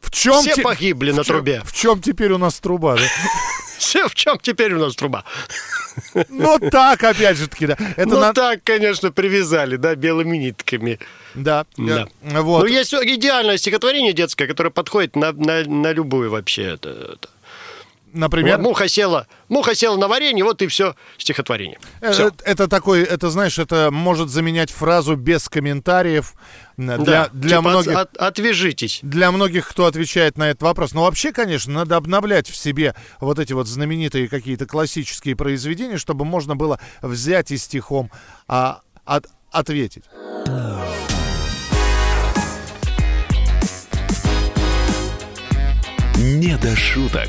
В 0.06 0.10
чем 0.10 0.40
Все 0.42 0.62
погибли 0.62 1.10
на 1.12 1.22
в 1.22 1.26
чем- 1.26 1.36
трубе. 1.36 1.62
В 1.64 1.72
чем 1.72 2.00
теперь 2.00 2.32
у 2.32 2.38
нас 2.38 2.58
труба? 2.60 2.96
да? 2.96 3.02
Все, 3.78 4.08
в 4.08 4.14
чем 4.14 4.38
теперь 4.40 4.72
у 4.72 4.78
нас 4.78 4.94
труба? 4.94 5.24
Ну 6.28 6.58
так, 6.70 7.02
опять 7.04 7.36
же 7.36 7.46
таки, 7.48 7.66
да. 7.66 7.76
Это 7.96 8.08
ну 8.08 8.20
на- 8.20 8.32
так, 8.32 8.60
конечно, 8.64 9.12
привязали, 9.12 9.76
да, 9.76 9.94
белыми 9.94 10.36
нитками. 10.38 10.98
Да. 11.34 11.66
Да. 11.76 12.06
Вот. 12.22 12.60
Ну, 12.62 12.66
есть 12.66 12.92
идеальное 12.94 13.58
стихотворение 13.58 14.12
детское, 14.12 14.46
которое 14.46 14.70
подходит 14.70 15.16
на, 15.16 15.32
на, 15.32 15.64
на 15.64 15.92
любую 15.92 16.30
вообще. 16.30 16.62
Это, 16.74 16.88
это. 16.90 17.28
Например, 18.16 18.58
Муха 18.58 18.88
села, 18.88 19.26
муха 19.48 19.74
села 19.74 19.96
на 19.98 20.08
варенье, 20.08 20.42
вот 20.42 20.62
и 20.62 20.66
все 20.66 20.94
стихотворение. 21.18 21.78
э, 22.00 22.12
Всё. 22.12 22.28
э, 22.28 22.32
это 22.44 22.66
такой, 22.66 23.02
это 23.02 23.28
знаешь, 23.30 23.58
это 23.58 23.90
может 23.92 24.30
заменять 24.30 24.70
фразу 24.70 25.16
без 25.16 25.48
комментариев 25.48 26.34
для, 26.78 26.96
Да, 26.98 27.28
для 27.32 27.58
типа, 27.58 27.68
многих. 27.70 27.92
от- 27.96 28.16
от- 28.16 28.16
отвяжитесь. 28.16 29.00
Для 29.02 29.30
многих, 29.30 29.68
кто 29.68 29.84
отвечает 29.86 30.38
на 30.38 30.48
этот 30.50 30.62
вопрос. 30.62 30.94
Но 30.94 31.02
вообще, 31.04 31.32
конечно, 31.32 31.72
надо 31.72 31.96
обновлять 31.96 32.48
в 32.48 32.56
себе 32.56 32.94
вот 33.20 33.38
эти 33.38 33.52
вот 33.52 33.66
знаменитые 33.66 34.28
какие-то 34.28 34.66
классические 34.66 35.36
произведения, 35.36 35.98
чтобы 35.98 36.24
можно 36.24 36.56
было 36.56 36.80
взять 37.02 37.50
и 37.50 37.56
стихом 37.58 38.10
а, 38.48 38.80
от- 39.04 39.26
ответить. 39.52 40.04
«Не 46.16 46.56
до 46.56 46.74
шуток». 46.76 47.28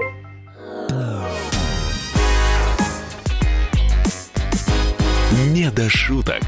«Не 5.71 5.75
до 5.75 5.89
шуток». 5.89 6.43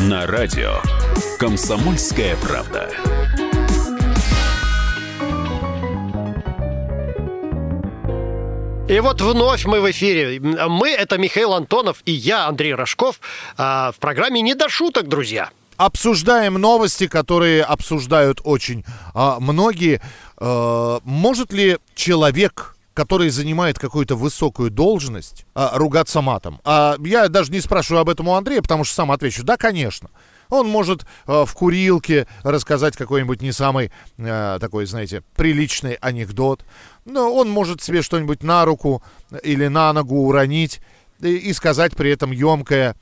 На 0.00 0.26
радио 0.26 0.74
«Комсомольская 1.38 2.36
правда». 2.36 2.90
И 8.86 9.00
вот 9.00 9.22
вновь 9.22 9.64
мы 9.64 9.80
в 9.80 9.90
эфире. 9.90 10.40
Мы— 10.40 10.90
это 10.90 11.16
Михаил 11.16 11.54
Антонов 11.54 12.02
и 12.04 12.12
я, 12.12 12.46
Андрей 12.46 12.74
Рожков, 12.74 13.18
а, 13.56 13.92
в 13.92 13.96
программе 13.96 14.42
«Не 14.42 14.54
до 14.54 14.68
шуток», 14.68 15.08
друзья. 15.08 15.48
Обсуждаем 15.78 16.54
новости, 16.54 17.06
которые 17.06 17.62
обсуждают 17.62 18.40
очень 18.44 18.84
а, 19.14 19.40
многие. 19.40 20.02
Э, 20.38 20.98
может 21.04 21.52
ли 21.52 21.78
человек, 21.94 22.73
который 22.94 23.28
занимает 23.30 23.78
какую-то 23.78 24.16
высокую 24.16 24.70
должность, 24.70 25.46
а, 25.54 25.76
ругаться 25.76 26.20
матом? 26.20 26.60
А, 26.64 26.96
я 27.00 27.28
даже 27.28 27.52
не 27.52 27.60
спрашиваю 27.60 28.00
об 28.00 28.08
этом 28.08 28.28
у 28.28 28.34
Андрея, 28.34 28.62
потому 28.62 28.84
что 28.84 28.94
сам 28.94 29.10
отвечу. 29.10 29.42
Да, 29.42 29.56
конечно. 29.56 30.10
Он 30.50 30.68
может 30.68 31.02
э, 31.26 31.44
в 31.46 31.52
курилке 31.54 32.26
рассказать 32.42 32.96
какой-нибудь 32.96 33.42
не 33.42 33.50
самый 33.50 33.90
э, 34.18 34.58
такой, 34.60 34.86
знаете, 34.86 35.22
приличный 35.34 35.94
анекдот. 35.94 36.64
Но 37.04 37.34
он 37.34 37.50
может 37.50 37.82
себе 37.82 38.02
что-нибудь 38.02 38.42
на 38.42 38.64
руку 38.64 39.02
или 39.42 39.66
на 39.66 39.92
ногу 39.92 40.26
уронить 40.26 40.80
и, 41.20 41.34
и 41.34 41.52
сказать 41.52 41.96
при 41.96 42.10
этом 42.10 42.30
емкое 42.30 42.94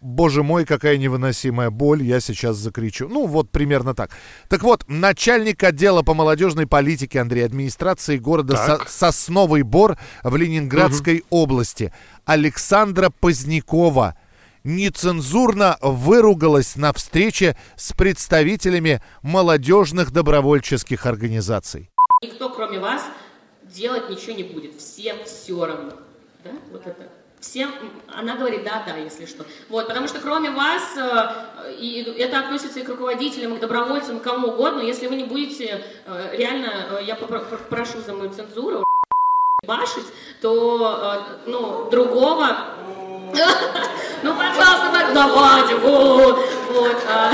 Боже 0.00 0.42
мой, 0.42 0.64
какая 0.64 0.96
невыносимая 0.96 1.68
боль, 1.68 2.02
я 2.02 2.20
сейчас 2.20 2.56
закричу. 2.56 3.06
Ну, 3.08 3.26
вот 3.26 3.50
примерно 3.50 3.94
так. 3.94 4.10
Так 4.48 4.62
вот, 4.62 4.84
начальник 4.88 5.62
отдела 5.62 6.02
по 6.02 6.14
молодежной 6.14 6.66
политике 6.66 7.20
Андрей 7.20 7.44
администрации 7.44 8.16
города 8.16 8.54
Так. 8.54 8.88
Со- 8.88 9.12
Сосновый 9.12 9.62
Бор 9.62 9.98
в 10.22 10.34
Ленинградской 10.36 11.24
области 11.28 11.92
Александра 12.24 13.10
Позднякова 13.20 14.16
нецензурно 14.64 15.76
выругалась 15.82 16.76
на 16.76 16.92
встрече 16.94 17.56
с 17.76 17.92
представителями 17.92 19.02
молодежных 19.22 20.12
добровольческих 20.12 21.04
организаций. 21.04 21.90
Никто, 22.22 22.48
кроме 22.50 22.78
вас, 22.78 23.02
делать 23.74 24.08
ничего 24.08 24.32
не 24.34 24.44
будет. 24.44 24.78
Всем 24.78 25.16
все 25.26 25.64
равно. 25.66 25.92
Да? 26.44 26.50
Вот 26.72 26.86
это. 26.86 27.08
Всем, 27.40 27.70
она 28.06 28.36
говорит 28.36 28.64
да, 28.64 28.82
да, 28.86 28.96
если 28.96 29.24
что. 29.24 29.46
Вот, 29.70 29.88
потому 29.88 30.08
что 30.08 30.20
кроме 30.20 30.50
вас, 30.50 30.94
э, 30.94 31.72
и 31.78 32.02
это 32.18 32.38
относится 32.38 32.80
и 32.80 32.82
к 32.82 32.88
руководителям, 32.90 33.54
и 33.54 33.56
к 33.56 33.60
добровольцам, 33.60 34.18
и 34.18 34.20
кому 34.20 34.48
угодно, 34.48 34.82
если 34.82 35.06
вы 35.06 35.16
не 35.16 35.24
будете 35.24 35.82
э, 36.04 36.36
реально, 36.36 36.98
э, 37.00 37.04
я 37.04 37.16
прошу 37.16 38.02
за 38.02 38.12
мою 38.12 38.30
цензуру, 38.30 38.84
башить, 39.66 40.06
то, 40.42 41.24
ну, 41.46 41.88
другого 41.90 42.56
ну, 44.22 44.34
пожалуйста, 44.34 45.10
давайте, 45.14 45.76
вот, 45.76 46.38
вот. 46.72 46.96
а. 47.08 47.32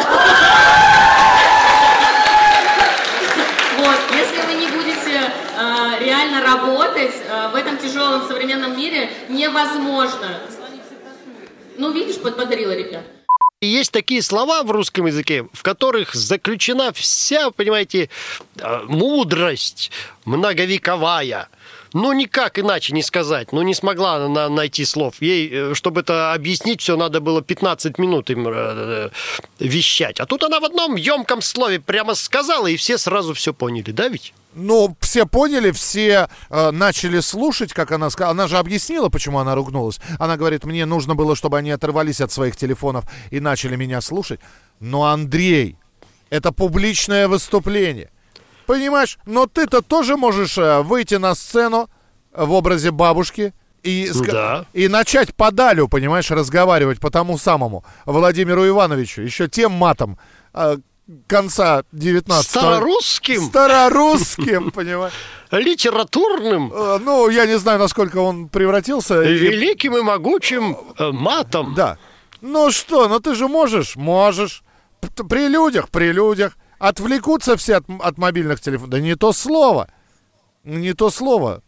Вот, 3.79 3.99
если 4.13 4.41
вы 4.47 4.55
не 4.55 4.69
будете 4.69 5.33
э, 5.59 5.86
реально 5.99 6.43
работать 6.43 7.15
э, 7.29 7.49
в 7.53 7.55
этом 7.55 7.79
тяжелом 7.79 8.27
современном 8.27 8.77
мире, 8.77 9.11
невозможно. 9.29 10.41
Ну, 11.79 11.93
видишь, 11.93 12.17
подбодрила 12.17 12.75
ребят. 12.75 13.05
Есть 13.63 13.93
такие 13.93 14.21
слова 14.21 14.63
в 14.63 14.71
русском 14.71 15.07
языке, 15.07 15.49
в 15.53 15.63
которых 15.63 16.15
заключена 16.15 16.93
вся, 16.93 17.51
понимаете, 17.51 18.11
э, 18.59 18.81
мудрость 18.87 19.91
многовековая. 20.25 21.49
Ну, 21.99 22.13
никак 22.13 22.59
иначе 22.59 22.93
не 22.93 23.03
сказать. 23.03 23.53
Ну, 23.53 23.63
не 23.63 23.73
смогла 23.73 24.17
она 24.17 24.51
найти 24.51 24.85
слов. 24.85 25.15
Ей, 25.21 25.49
э, 25.51 25.75
чтобы 25.75 26.03
это 26.03 26.35
объяснить, 26.35 26.83
все 26.83 26.95
надо 26.95 27.23
было 27.23 27.41
15 27.41 27.97
минут 27.97 28.29
им 28.29 28.47
э, 28.47 28.53
э, 28.55 29.11
вещать. 29.61 30.21
А 30.21 30.27
тут 30.27 30.45
она 30.45 30.61
в 30.61 30.65
одном 30.67 30.97
емком 30.97 31.41
слове 31.41 31.81
прямо 31.81 32.15
сказала, 32.15 32.67
и 32.67 32.77
все 32.77 32.99
сразу 32.99 33.33
все 33.33 33.55
поняли, 33.55 33.93
да 33.93 34.09
ведь? 34.09 34.35
Ну, 34.55 34.95
все 35.01 35.25
поняли, 35.25 35.71
все 35.71 36.29
э, 36.51 36.71
начали 36.71 37.21
слушать, 37.21 37.73
как 37.73 37.93
она 37.93 38.11
сказала. 38.11 38.33
Она 38.33 38.47
же 38.47 38.59
объяснила, 38.59 39.09
почему 39.09 39.39
она 39.39 39.55
ругнулась. 39.55 39.99
Она 40.19 40.37
говорит, 40.37 40.67
мне 40.67 40.85
нужно 40.85 41.15
было, 41.15 41.35
чтобы 41.35 41.57
они 41.57 41.71
оторвались 41.71 42.21
от 42.21 42.31
своих 42.31 42.57
телефонов 42.57 43.07
и 43.31 43.41
начали 43.41 43.75
меня 43.75 44.03
слушать. 44.03 44.41
Но, 44.81 45.05
Андрей, 45.05 45.77
это 46.29 46.53
публичное 46.53 47.27
выступление. 47.27 48.11
Понимаешь? 48.67 49.19
Но 49.27 49.47
ты-то 49.47 49.81
тоже 49.83 50.17
можешь 50.17 50.59
э, 50.59 50.81
выйти 50.83 51.15
на 51.15 51.35
сцену 51.35 51.89
в 52.33 52.53
образе 52.53 52.91
бабушки 52.91 53.53
и, 53.83 54.11
ска- 54.13 54.33
Да. 54.33 54.65
и 54.73 54.89
начать 54.89 55.35
подалю, 55.35 55.89
понимаешь, 55.89 56.31
разговаривать 56.31 56.99
по 57.01 57.11
тому 57.11 57.39
самому 57.39 57.85
Владимиру 58.05 58.67
Ивановичу, 58.67 59.23
еще 59.23 59.49
тем 59.49 59.73
матом 59.73 60.19
э, 60.55 60.79
конца 61.29 61.85
19 61.93 62.45
Старорусским, 62.51 63.43
Старорусским, 63.43 64.71
понимаешь? 64.75 65.13
литературным, 65.53 66.73
Э, 66.75 66.99
Ну, 67.01 67.29
я 67.31 67.47
не 67.47 67.59
знаю, 67.59 67.79
насколько 67.79 68.19
он 68.19 68.49
превратился. 68.49 69.21
Великим 69.23 69.97
и 69.97 70.03
могучим 70.03 70.77
э, 70.99 71.11
матом. 71.13 71.75
Да. 71.75 71.99
Ну 72.41 72.71
что, 72.71 73.09
ну 73.09 73.21
ты 73.21 73.35
же 73.35 73.47
можешь? 73.49 73.97
Можешь. 73.97 74.63
При 75.29 75.49
людях, 75.49 75.89
при 75.91 76.13
людях. 76.13 76.57
Отвлекутся 76.79 77.57
все 77.57 77.77
от, 77.77 77.85
от 78.01 78.19
мобильных 78.19 78.61
телефонов. 78.61 78.91
Да 78.91 79.01
не 79.01 79.15
то 79.17 79.33
слово. 79.33 79.89
Не 80.65 80.95
то 80.95 81.11
слово. 81.11 81.63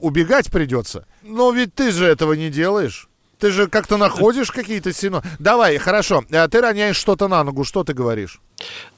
Убегать 0.00 0.50
придется. 0.50 1.06
Но 1.22 1.50
ведь 1.52 1.74
ты 1.74 1.90
же 1.92 2.06
этого 2.06 2.32
не 2.34 2.50
делаешь. 2.50 3.08
Ты 3.38 3.50
же 3.52 3.68
как-то 3.68 3.96
находишь 3.96 4.50
какие-то 4.50 4.92
сино. 4.92 5.22
Давай, 5.38 5.78
хорошо. 5.78 6.22
Э, 6.30 6.46
Ты 6.48 6.60
роняешь 6.60 6.96
что-то 6.98 7.26
на 7.26 7.42
ногу, 7.42 7.64
что 7.64 7.84
ты 7.84 7.94
говоришь? 7.94 8.38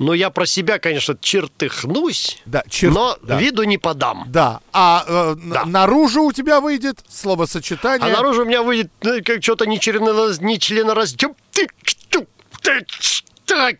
Ну, 0.00 0.14
я 0.14 0.31
про 0.31 0.47
себя, 0.47 0.81
конечно, 0.81 1.17
чертыхнусь, 1.21 2.43
Да, 2.45 2.64
чер- 2.69 2.91
но 2.91 3.17
да. 3.23 3.38
виду 3.38 3.62
не 3.62 3.79
подам. 3.79 4.25
Да. 4.26 4.59
А 4.73 5.05
э, 5.07 5.37
Да. 5.45 5.64
наружу 5.64 6.25
у 6.25 6.33
тебя 6.33 6.61
выйдет 6.61 7.05
словосочетание. 7.09 8.12
А 8.12 8.17
наружу 8.17 8.43
у 8.43 8.45
меня 8.45 8.64
выйдет 8.64 8.91
ну, 9.02 9.21
как 9.25 9.45
что-то 9.45 9.64
не 9.67 9.79
членораздел. 9.79 11.37
Ты, 11.52 11.69
ты, 12.11 12.26
ты, 12.62 12.85
ты, 13.47 13.55
ай, 13.55 13.79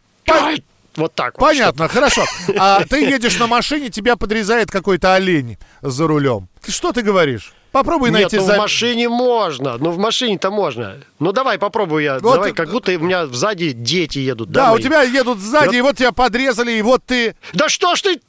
Вот 0.97 1.15
так 1.15 1.39
вот. 1.39 1.47
Понятно, 1.47 1.89
хорошо. 1.89 2.25
А 2.57 2.85
ты 2.85 3.05
едешь 3.05 3.39
на 3.39 3.47
машине, 3.47 3.89
тебя 3.89 4.17
подрезает 4.17 4.71
какой-то 4.71 5.15
олень 5.15 5.59
за 5.81 6.07
рулем. 6.07 6.49
Что 6.67 6.93
ты 6.93 7.03
говоришь? 7.03 7.53
Попробуй 7.73 8.11
Нет, 8.11 8.21
найти 8.21 8.37
ну 8.37 8.45
за- 8.45 8.55
в 8.55 8.59
машине 8.59 9.09
можно. 9.09 9.79
Ну 9.79 9.93
в 9.93 9.99
машине-то 9.99 10.51
можно. 10.51 10.99
Ну 11.19 11.33
давай 11.33 11.59
попробую 11.59 12.05
я. 12.05 12.19
Вот, 12.19 12.35
давай, 12.35 12.51
э, 12.51 12.55
как 12.55 12.71
будто 12.71 12.93
у 12.93 12.99
меня 12.99 13.27
сзади 13.27 13.73
дети 13.73 14.19
едут. 14.19 14.51
Да, 14.51 14.73
у 14.73 14.75
мои. 14.75 14.83
тебя 14.83 15.01
едут 15.03 15.39
сзади, 15.39 15.69
Вот. 15.69 15.75
и 15.75 15.81
вот 15.81 15.97
тебя 15.97 16.13
подрезали, 16.13 16.73
и 16.73 16.83
вот 16.83 17.03
ты... 17.07 17.35
Да 17.55 17.71
что 17.71 17.97
ж 17.97 18.03
ты 18.03 18.21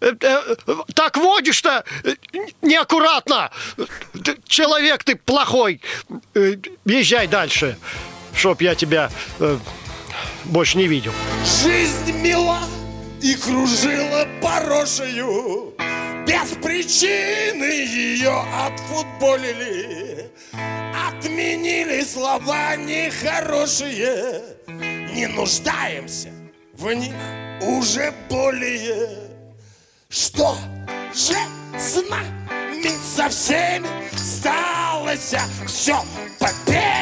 э, 0.00 0.12
э, 0.20 0.56
так 0.94 1.16
водишь-то 1.16 1.84
э, 2.04 2.14
неаккуратно. 2.62 3.50
Человек 4.46 5.02
ты 5.02 5.16
плохой. 5.16 5.80
Э, 6.34 6.54
Езжай 6.84 7.26
дальше, 7.26 7.76
чтоб 8.32 8.60
я 8.62 8.76
тебя 8.76 9.10
э, 9.40 9.58
больше 10.44 10.78
не 10.78 10.86
видел. 10.86 11.12
Жизнь 11.44 12.12
мила 12.12 12.60
и 13.22 13.34
кружила 13.34 14.26
порошею 14.40 15.74
Без 16.26 16.50
причины 16.62 17.64
ее 17.64 18.44
отфутболили. 18.66 20.30
Отменили 21.08 22.02
слова 22.02 22.76
нехорошие. 22.76 24.42
Не 24.66 25.26
нуждаемся 25.26 26.30
в 26.74 26.92
них 26.92 27.14
уже 27.60 28.12
более. 28.28 29.08
Что 30.08 30.56
же 31.12 31.36
с 31.78 32.02
нами 32.08 32.40
со 33.16 33.28
всеми 33.28 33.88
сталось 34.16 35.34
Все 35.66 36.02
по 36.38 36.48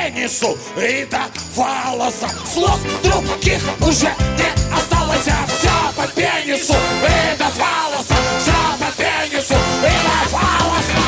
пенису 0.09 0.57
и 0.77 1.07
до 1.11 1.21
фалоса 1.55 2.29
Слов 2.53 2.81
других 3.03 3.63
уже 3.81 4.07
не 4.37 4.75
осталось 4.75 5.29
Все 5.49 5.71
по 5.97 6.07
пенису 6.09 6.75
и 6.75 7.39
до 7.39 7.45
фалоса 7.45 8.15
Все 8.39 8.53
по 8.79 8.91
пенису 8.97 9.55
и 9.55 9.95
до 10.05 10.29
фалоса 10.29 10.99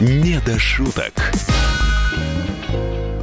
Не 0.00 0.40
до 0.40 0.58
шуток. 0.58 1.12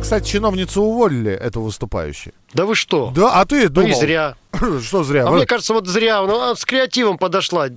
Кстати, 0.01 0.27
чиновницу 0.32 0.82
уволили, 0.82 1.32
эту 1.32 1.62
выступающую. 1.62 2.34
Да 2.53 2.65
вы 2.65 2.75
что? 2.75 3.12
Да, 3.15 3.39
а 3.39 3.46
ты 3.46 3.63
Ну 3.63 3.70
думал... 3.70 3.89
и 3.89 3.94
зря. 3.94 4.36
Что 4.82 5.03
зря? 5.03 5.25
А 5.27 5.32
Вы- 5.32 5.38
мне 5.38 5.46
кажется, 5.46 5.74
вот 5.74 5.88
зря. 5.88 6.22
Ну, 6.22 6.36
она 6.39 6.55
с 6.55 6.65
креативом 6.65 7.17
подошла. 7.17 7.67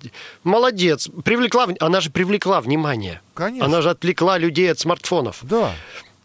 Молодец. 0.45 1.09
Привлекла, 1.25 1.67
она 1.81 2.01
же 2.01 2.11
привлекла 2.11 2.61
внимание. 2.61 3.21
Конечно. 3.35 3.67
Она 3.67 3.83
же 3.83 3.91
отвлекла 3.91 4.39
людей 4.39 4.71
от 4.71 4.79
смартфонов. 4.79 5.39
Да. 5.43 5.73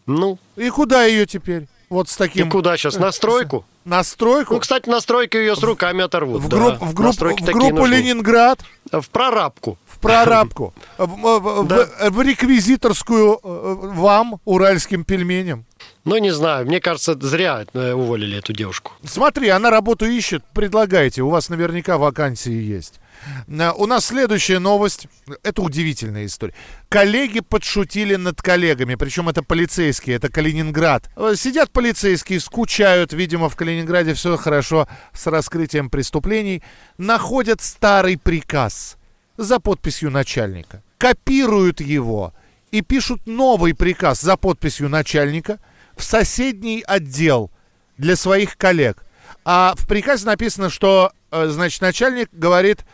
Ну, 0.06 0.38
И 0.56 0.68
куда 0.70 1.04
ее 1.04 1.26
теперь? 1.26 1.66
Вот 1.88 2.08
с 2.08 2.14
и 2.14 2.18
таким... 2.18 2.50
куда 2.50 2.76
сейчас? 2.76 2.96
На 2.98 3.12
стройку? 3.12 3.64
На 3.84 4.02
стройку? 4.04 4.54
Ну, 4.54 4.60
кстати, 4.60 4.88
на 4.88 5.00
стройке 5.00 5.38
ее 5.38 5.56
с 5.56 5.62
руками 5.62 6.04
оторвут. 6.04 6.40
в, 6.40 6.48
да. 6.48 6.56
групп- 6.56 6.78
в, 6.80 6.94
групп- 6.94 7.16
в 7.20 7.44
группу 7.44 7.76
нужны. 7.80 7.94
Ленинград, 7.96 8.60
В 8.92 9.08
прорабку. 9.10 9.76
в 9.88 9.98
прорабку, 9.98 10.72
в, 10.98 11.06
в- 11.06 11.62
в- 11.62 11.66
Да. 11.66 11.88
в 12.10 12.22
реквизиторскую 12.22 13.40
э, 13.42 13.74
вам, 13.94 14.40
уральским 14.44 15.02
пельменям. 15.04 15.64
Ну, 16.04 16.16
не 16.18 16.32
знаю. 16.32 16.66
Мне 16.66 16.80
кажется, 16.80 17.16
зря 17.20 17.64
э, 17.72 17.92
уволили 17.92 18.38
эту 18.38 18.52
девушку. 18.52 18.92
Смотри, 19.04 19.48
она 19.48 19.70
работу 19.70 20.04
ищет, 20.04 20.42
предлагайте, 20.52 21.22
у 21.22 21.28
вас 21.28 21.48
наверняка 21.48 21.96
вакансии 21.96 22.52
есть. 22.52 22.98
Э, 23.46 23.70
У 23.76 23.86
нас 23.86 24.06
следующая 24.06 24.58
новость. 24.58 25.06
Это 25.44 25.62
удивительная 25.62 26.26
история. 26.26 26.54
Коллеги 26.88 27.38
подшутили 27.40 28.16
над 28.16 28.42
коллегами, 28.42 28.96
причем 28.96 29.28
это 29.28 29.44
полицейские, 29.44 30.16
это 30.16 30.28
Калининград. 30.28 31.08
Э, 31.16 31.34
Сидят 31.36 31.70
полицейские, 31.70 32.40
скучают, 32.40 33.12
видимо, 33.12 33.48
в 33.48 33.54
Калининграде 33.54 34.14
все 34.14 34.36
хорошо 34.36 34.88
с 35.12 35.26
раскрытием 35.28 35.88
преступлений. 35.88 36.64
Находят 36.98 37.60
старый 37.60 38.18
приказ 38.18 38.96
за 39.36 39.60
подписью 39.60 40.10
начальника. 40.10 40.82
Копируют 40.98 41.80
его 41.80 42.34
и 42.72 42.80
пишут 42.82 43.26
новый 43.26 43.74
приказ 43.74 44.20
за 44.20 44.36
подписью 44.36 44.88
начальника 44.88 45.60
в 45.96 46.02
соседний 46.02 46.82
отдел 46.86 47.50
для 47.98 48.16
своих 48.16 48.56
коллег. 48.56 49.04
А 49.44 49.74
в 49.76 49.86
приказе 49.86 50.26
написано, 50.26 50.70
что, 50.70 51.12
э, 51.30 51.48
значит, 51.48 51.80
начальник 51.80 52.28
говорит, 52.32 52.84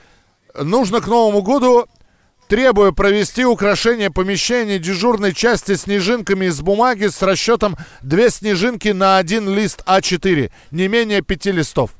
нужно 0.54 1.00
к 1.00 1.06
Новому 1.06 1.42
году, 1.42 1.86
требуя 2.48 2.92
провести 2.92 3.44
украшение 3.44 4.10
помещения 4.10 4.78
дежурной 4.78 5.34
части 5.34 5.74
снежинками 5.74 6.46
из 6.46 6.60
бумаги 6.60 7.06
с 7.06 7.22
расчетом 7.22 7.76
две 8.02 8.30
снежинки 8.30 8.88
на 8.88 9.18
один 9.18 9.48
лист 9.48 9.82
А4, 9.86 10.50
не 10.70 10.88
менее 10.88 11.22
пяти 11.22 11.52
листов. 11.52 11.90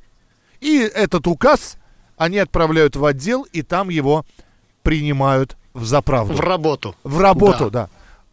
И 0.60 0.78
этот 0.78 1.26
указ 1.26 1.76
они 2.16 2.38
отправляют 2.38 2.96
в 2.96 3.04
отдел, 3.04 3.42
и 3.42 3.62
там 3.62 3.90
его 3.90 4.24
принимают 4.82 5.56
в 5.74 5.84
заправду. 5.84 6.34
В 6.34 6.40
работу. 6.40 6.96
В 7.04 7.20
работу, 7.20 7.70
да. 7.70 7.88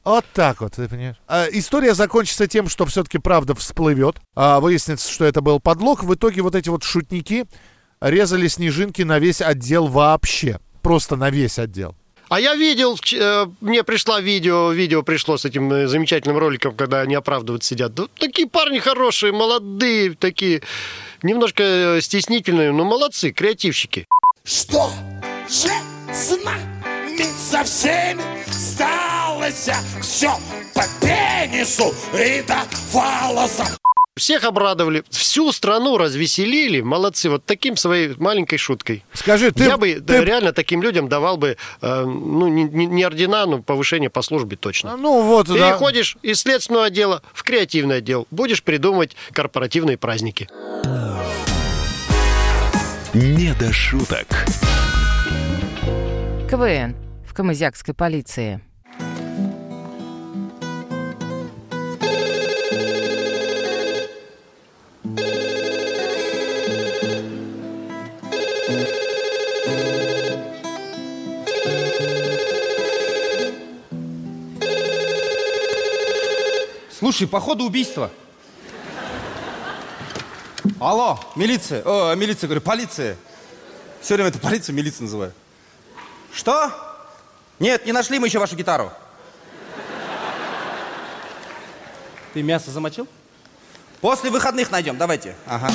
Вот 0.06 0.24
так 0.34 0.62
вот, 0.62 0.74
ты 0.74 0.88
понимаешь. 0.88 1.16
А, 1.28 1.48
история 1.52 1.96
закончится 1.96 2.48
тем, 2.48 2.70
что 2.70 2.86
все-таки 2.86 3.18
правда 3.18 3.56
всплывет. 3.56 4.18
А, 4.36 4.60
выяснится, 4.60 5.12
что 5.12 5.26
это 5.26 5.42
был 5.42 5.60
подлог. 5.60 6.04
В 6.04 6.14
итоге 6.14 6.42
вот 6.44 6.54
эти 6.54 6.70
вот 6.70 6.84
шутники 6.84 7.46
резали 8.00 8.48
снежинки 8.48 9.02
на 9.02 9.18
весь 9.18 9.42
отдел 9.42 9.88
вообще. 9.88 10.60
Просто 10.84 11.16
на 11.16 11.32
весь 11.32 11.58
отдел. 11.58 11.96
А 12.30 12.40
я 12.40 12.56
видел, 12.56 12.98
э, 13.14 13.46
мне 13.62 13.84
пришло 13.84 14.20
видео, 14.20 14.72
видео 14.72 15.04
пришло 15.04 15.38
с 15.38 15.46
этим 15.46 15.72
э, 15.72 15.88
замечательным 15.88 16.38
роликом, 16.38 16.76
когда 16.76 17.02
они 17.02 17.14
оправдывают 17.16 17.64
сидят. 17.64 17.94
Да, 17.94 18.06
такие 18.18 18.48
парни 18.48 18.80
хорошие, 18.80 19.32
молодые, 19.32 20.16
такие, 20.16 20.62
немножко 21.22 21.64
э, 21.64 22.02
стеснительные, 22.02 22.72
но 22.72 22.84
молодцы, 22.84 23.32
креативщики. 23.32 24.08
Что 24.44 24.92
же 25.48 25.70
с 26.12 26.32
нами 26.44 27.24
со 27.38 27.64
всеми 27.64 28.24
сталось 29.52 29.70
Все 30.02 30.32
по 30.74 30.84
пенису 31.02 31.94
и 32.14 32.42
до 32.48 32.56
фалоса 32.92 33.66
Всех 34.16 34.46
обрадовали, 34.46 35.04
всю 35.10 35.52
страну 35.52 35.98
развеселили, 35.98 36.80
молодцы, 36.80 37.30
вот 37.30 37.44
таким 37.46 37.76
своей 37.76 38.16
маленькой 38.18 38.58
шуткой. 38.58 39.04
Скажи, 39.12 39.52
ты... 39.52 39.66
я 39.66 39.78
бы 39.78 39.96
да, 40.00 40.20
ты- 40.20 40.24
реально 40.24 40.54
таким 40.54 40.82
людям 40.82 41.10
давал 41.10 41.36
бы, 41.36 41.58
э, 41.82 42.04
ну, 42.06 42.48
не, 42.48 42.64
не- 42.64 42.86
не 42.86 43.04
ордена, 43.04 43.46
но 43.46 43.62
повышение 43.62 44.10
по 44.10 44.22
службе 44.22 44.56
точно. 44.56 44.96
Ну 44.96 45.22
вот, 45.22 45.48
да. 45.48 45.54
Переходишь 45.72 46.16
из 46.22 46.40
следственного 46.40 46.86
отдела 46.86 47.24
в 47.34 47.44
креативный 47.44 47.98
отдел. 47.98 48.26
Будешь 48.32 48.64
придумывать 48.64 49.18
корпоративные 49.34 49.98
праздники. 49.98 50.48
Не 53.14 53.54
до 53.60 53.74
шуток. 53.74 54.28
КВН 56.50 56.96
в 57.28 57.34
Камызякской 57.34 57.94
полиции. 57.94 58.62
Слушай, 77.06 77.28
походу 77.28 77.66
убийство. 77.66 78.10
Алло, 80.80 81.20
милиция. 81.36 81.84
О, 81.86 82.16
милиция, 82.16 82.48
говорю, 82.48 82.62
полиция. 82.62 83.16
Все 84.02 84.16
время 84.16 84.30
это 84.30 84.40
полиция, 84.40 84.74
милиция 84.74 85.04
называю. 85.04 85.32
Что? 86.34 86.72
Нет, 87.60 87.86
не 87.86 87.92
нашли 87.92 88.18
мы 88.18 88.26
еще 88.26 88.40
вашу 88.40 88.56
гитару. 88.56 88.92
Ты 92.34 92.42
мясо 92.42 92.72
замочил? 92.72 93.08
После 94.02 94.32
выходных 94.32 94.72
найдем, 94.72 94.98
давайте. 94.98 95.36
Ага. 95.46 95.72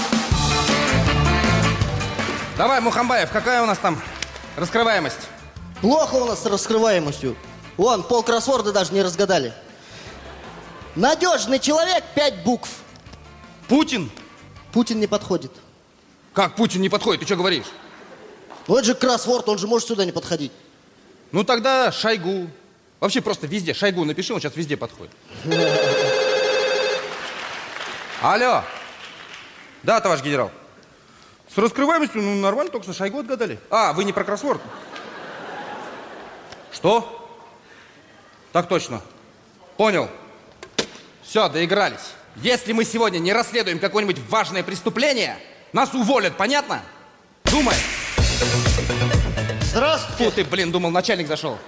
Давай, 2.58 2.80
Мухамбаев, 2.80 3.30
какая 3.30 3.62
у 3.62 3.66
нас 3.66 3.78
там 3.78 4.02
раскрываемость? 4.56 5.28
Плохо 5.80 6.16
у 6.16 6.24
нас 6.24 6.42
с 6.42 6.46
раскрываемостью. 6.46 7.36
Вон, 7.76 8.02
пол 8.02 8.24
кроссворда 8.24 8.72
даже 8.72 8.92
не 8.92 9.00
разгадали. 9.00 9.54
Надежный 10.96 11.58
человек, 11.58 12.04
пять 12.14 12.42
букв. 12.42 12.70
Путин? 13.68 14.10
Путин 14.72 15.00
не 15.00 15.06
подходит. 15.06 15.52
Как 16.32 16.56
Путин 16.56 16.80
не 16.80 16.88
подходит? 16.88 17.20
Ты 17.20 17.26
что 17.26 17.36
говоришь? 17.36 17.66
Ну 18.66 18.76
это 18.76 18.84
же 18.84 18.94
кроссворд, 18.94 19.48
он 19.48 19.58
же 19.58 19.66
может 19.66 19.88
сюда 19.88 20.04
не 20.04 20.12
подходить. 20.12 20.52
Ну 21.32 21.44
тогда 21.44 21.92
Шойгу, 21.92 22.48
Вообще 23.00 23.22
просто 23.22 23.46
везде. 23.46 23.72
Шойгу 23.72 24.04
напиши, 24.04 24.34
он 24.34 24.40
сейчас 24.40 24.54
везде 24.56 24.76
подходит. 24.76 25.12
Алло. 28.20 28.62
Да, 29.82 30.00
товарищ 30.00 30.22
генерал. 30.22 30.50
С 31.52 31.56
раскрываемостью, 31.56 32.22
ну, 32.22 32.34
нормально, 32.36 32.70
только 32.70 32.84
что 32.84 32.92
Шойгу 32.92 33.20
отгадали. 33.20 33.58
А, 33.70 33.94
вы 33.94 34.04
не 34.04 34.12
про 34.12 34.24
кроссворд? 34.24 34.60
Что? 36.70 37.26
Так 38.52 38.68
точно. 38.68 39.00
Понял. 39.78 40.10
Все, 41.22 41.48
доигрались. 41.48 42.14
Если 42.36 42.72
мы 42.72 42.84
сегодня 42.84 43.18
не 43.18 43.32
расследуем 43.32 43.78
какое-нибудь 43.78 44.18
важное 44.28 44.62
преступление, 44.62 45.38
нас 45.72 45.94
уволят, 45.94 46.36
понятно? 46.36 46.82
Думай. 47.44 47.76
Здравствуйте. 49.62 50.24
Фу 50.24 50.30
ты, 50.30 50.44
блин, 50.44 50.72
думал, 50.72 50.90
начальник 50.90 51.28
зашел. 51.28 51.58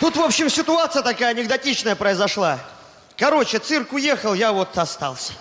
Тут, 0.00 0.16
в 0.16 0.22
общем, 0.22 0.50
ситуация 0.50 1.02
такая 1.02 1.30
анекдотичная 1.30 1.96
произошла. 1.96 2.58
Короче, 3.16 3.58
цирк 3.58 3.92
уехал, 3.92 4.34
я 4.34 4.52
вот 4.52 4.76
остался. 4.76 5.32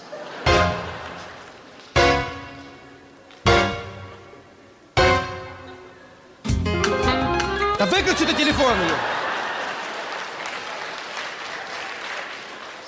Да 7.86 7.91
выключи 7.91 8.26
ты 8.26 8.34
телефон 8.34 8.74
ее. 8.82 8.95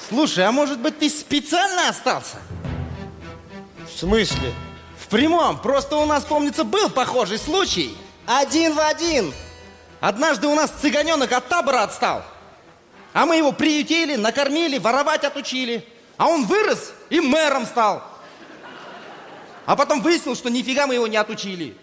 Слушай, 0.09 0.45
а 0.45 0.51
может 0.51 0.79
быть 0.79 0.97
ты 0.97 1.07
специально 1.07 1.89
остался? 1.89 2.37
В 3.85 3.99
смысле? 3.99 4.53
В 4.99 5.07
прямом. 5.07 5.59
Просто 5.59 5.97
у 5.97 6.05
нас, 6.05 6.25
помнится, 6.25 6.63
был 6.63 6.89
похожий 6.89 7.37
случай. 7.37 7.95
Один 8.25 8.73
в 8.73 8.79
один. 8.79 9.31
Однажды 9.99 10.47
у 10.47 10.55
нас 10.55 10.71
цыганенок 10.71 11.31
от 11.31 11.47
табора 11.47 11.83
отстал. 11.83 12.23
А 13.13 13.27
мы 13.27 13.37
его 13.37 13.51
приютили, 13.51 14.15
накормили, 14.15 14.79
воровать 14.79 15.23
отучили. 15.23 15.87
А 16.17 16.27
он 16.27 16.45
вырос 16.45 16.91
и 17.11 17.19
мэром 17.19 17.67
стал. 17.67 18.01
А 19.67 19.75
потом 19.75 20.01
выяснил, 20.01 20.35
что 20.35 20.49
нифига 20.49 20.87
мы 20.87 20.95
его 20.95 21.05
не 21.05 21.17
отучили. 21.17 21.77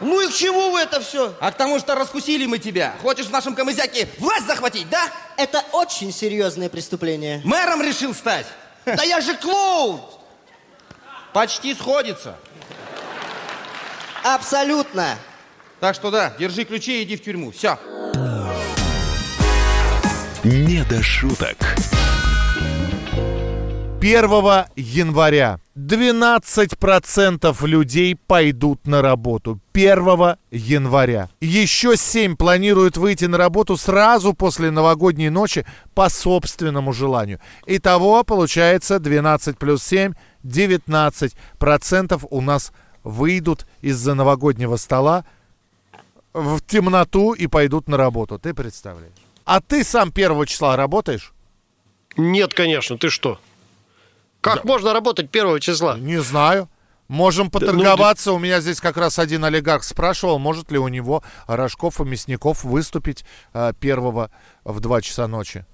Ну 0.00 0.20
и 0.20 0.28
к 0.30 0.34
чему 0.34 0.70
вы 0.70 0.80
это 0.80 1.00
все? 1.00 1.34
А 1.40 1.52
к 1.52 1.56
тому, 1.56 1.78
что 1.78 1.94
раскусили 1.94 2.46
мы 2.46 2.58
тебя. 2.58 2.94
Хочешь 3.02 3.26
в 3.26 3.30
нашем 3.30 3.54
камызяке 3.54 4.08
власть 4.18 4.46
захватить, 4.46 4.88
да? 4.88 5.08
Это 5.36 5.62
очень 5.72 6.12
серьезное 6.12 6.68
преступление. 6.68 7.40
Мэром 7.44 7.82
решил 7.82 8.14
стать. 8.14 8.46
Да 8.84 9.02
я 9.02 9.22
же 9.22 9.34
клоун! 9.34 10.02
Почти 11.32 11.74
сходится. 11.74 12.36
Абсолютно. 14.22 15.16
Так 15.80 15.94
что 15.94 16.10
да, 16.10 16.34
держи 16.38 16.64
ключи 16.64 17.00
и 17.00 17.04
иди 17.04 17.16
в 17.16 17.22
тюрьму. 17.22 17.50
Все. 17.50 17.78
Не 20.44 20.84
до 20.84 21.02
шуток. 21.02 21.56
1 24.04 24.66
января 24.76 25.60
12% 25.78 27.66
людей 27.66 28.14
пойдут 28.14 28.86
на 28.86 29.00
работу. 29.00 29.60
1 29.72 30.36
января. 30.50 31.30
Еще 31.40 31.96
7 31.96 32.36
планируют 32.36 32.98
выйти 32.98 33.24
на 33.24 33.38
работу 33.38 33.78
сразу 33.78 34.34
после 34.34 34.70
новогодней 34.70 35.30
ночи 35.30 35.64
по 35.94 36.10
собственному 36.10 36.92
желанию. 36.92 37.40
Итого 37.64 38.24
получается 38.24 38.98
12 38.98 39.56
плюс 39.56 39.82
7, 39.82 40.12
19% 40.44 42.28
у 42.30 42.40
нас 42.42 42.72
выйдут 43.04 43.66
из-за 43.80 44.12
новогоднего 44.12 44.76
стола 44.76 45.24
в 46.34 46.60
темноту 46.60 47.32
и 47.32 47.46
пойдут 47.46 47.88
на 47.88 47.96
работу. 47.96 48.38
Ты 48.38 48.52
представляешь? 48.52 49.14
А 49.46 49.62
ты 49.62 49.82
сам 49.82 50.10
1 50.14 50.44
числа 50.44 50.76
работаешь? 50.76 51.32
Нет, 52.18 52.52
конечно, 52.52 52.98
ты 52.98 53.08
что? 53.08 53.38
Как 54.44 54.64
можно 54.64 54.92
работать 54.92 55.30
первого 55.30 55.58
числа? 55.60 55.96
Не 55.98 56.20
знаю. 56.20 56.68
Можем 57.08 57.50
поторговаться. 57.50 58.32
У 58.32 58.38
меня 58.38 58.60
здесь 58.60 58.80
как 58.80 58.96
раз 58.96 59.18
один 59.18 59.44
олигарх 59.44 59.84
спрашивал, 59.84 60.38
может 60.38 60.70
ли 60.70 60.78
у 60.78 60.88
него 60.88 61.22
Рожков 61.46 62.00
и 62.00 62.04
Мясников 62.04 62.64
выступить 62.64 63.24
э, 63.52 63.72
первого 63.78 64.30
в 64.64 64.80
2 64.80 65.02
часа 65.02 65.26
ночи. 65.28 65.66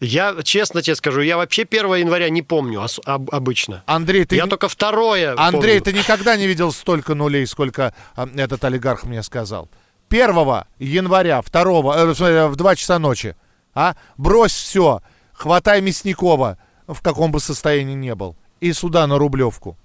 Я 0.00 0.36
честно 0.44 0.80
тебе 0.82 0.94
скажу, 0.94 1.20
я 1.22 1.36
вообще 1.36 1.62
1 1.62 1.94
января 1.96 2.28
не 2.30 2.42
помню 2.42 2.80
ос- 2.82 3.00
об- 3.04 3.32
обычно. 3.34 3.82
Андрей, 3.86 4.24
ты 4.24 4.36
Я 4.36 4.44
не- 4.44 4.50
только 4.50 4.68
второе 4.68 5.34
Андрей, 5.36 5.80
помню. 5.80 5.92
ты 5.92 5.92
никогда 5.92 6.36
не 6.36 6.46
видел 6.46 6.72
столько 6.72 7.14
нулей, 7.14 7.46
сколько 7.46 7.94
а, 8.14 8.28
этот 8.36 8.62
олигарх 8.64 9.04
мне 9.04 9.22
сказал. 9.24 9.68
1 10.08 10.64
января, 10.78 11.42
2, 11.42 11.96
э, 11.96 12.46
в 12.48 12.56
2 12.56 12.76
часа 12.76 12.98
ночи. 12.98 13.34
А? 13.74 13.94
Брось 14.16 14.52
все, 14.52 15.02
хватай 15.32 15.80
Мясникова, 15.80 16.58
в 16.88 17.00
каком 17.02 17.30
бы 17.30 17.40
состоянии 17.40 17.94
не 17.94 18.14
был, 18.14 18.36
и 18.60 18.72
сюда 18.72 19.06
на 19.06 19.18
Рублевку. 19.18 19.76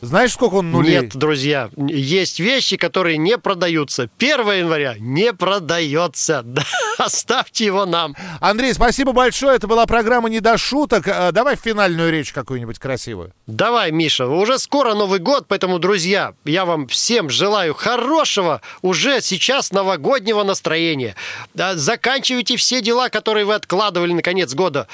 Знаешь, 0.00 0.32
сколько 0.32 0.54
он 0.56 0.70
нулей? 0.70 1.00
Нет, 1.00 1.16
друзья, 1.16 1.70
есть 1.76 2.38
вещи, 2.40 2.76
которые 2.76 3.16
не 3.16 3.38
продаются. 3.38 4.10
1 4.18 4.38
января 4.52 4.96
не 4.98 5.32
продается. 5.32 6.42
Да, 6.54 6.62
оставьте 6.98 7.64
его 7.64 7.86
нам. 7.86 8.14
Андрей, 8.40 8.72
спасибо 8.72 9.12
большое. 9.12 9.56
Это 9.56 9.66
была 9.66 9.84
программа 9.86 10.28
«Не 10.28 10.38
до 10.38 10.56
шуток». 10.56 11.08
Э, 11.08 11.32
Давай 11.32 11.56
финальную 11.56 12.12
речь 12.12 12.32
какую-нибудь 12.32 12.78
красивую. 12.78 13.32
Давай, 13.48 13.90
Миша, 13.90 14.28
уже 14.28 14.60
скоро 14.60 14.94
Новый 14.94 15.18
год, 15.18 15.46
поэтому, 15.48 15.80
друзья, 15.80 16.34
я 16.44 16.64
вам 16.64 16.86
всем 16.86 17.30
желаю 17.30 17.74
хорошего 17.74 18.60
уже 18.82 19.20
сейчас 19.20 19.72
новогоднего 19.72 20.44
настроения. 20.44 21.16
Заканчивайте 21.54 22.56
все 22.56 22.80
дела, 22.80 23.08
которые 23.08 23.44
вы 23.44 23.54
откладывали 23.54 24.12
на 24.12 24.22
конец 24.22 24.54
года. 24.54 24.86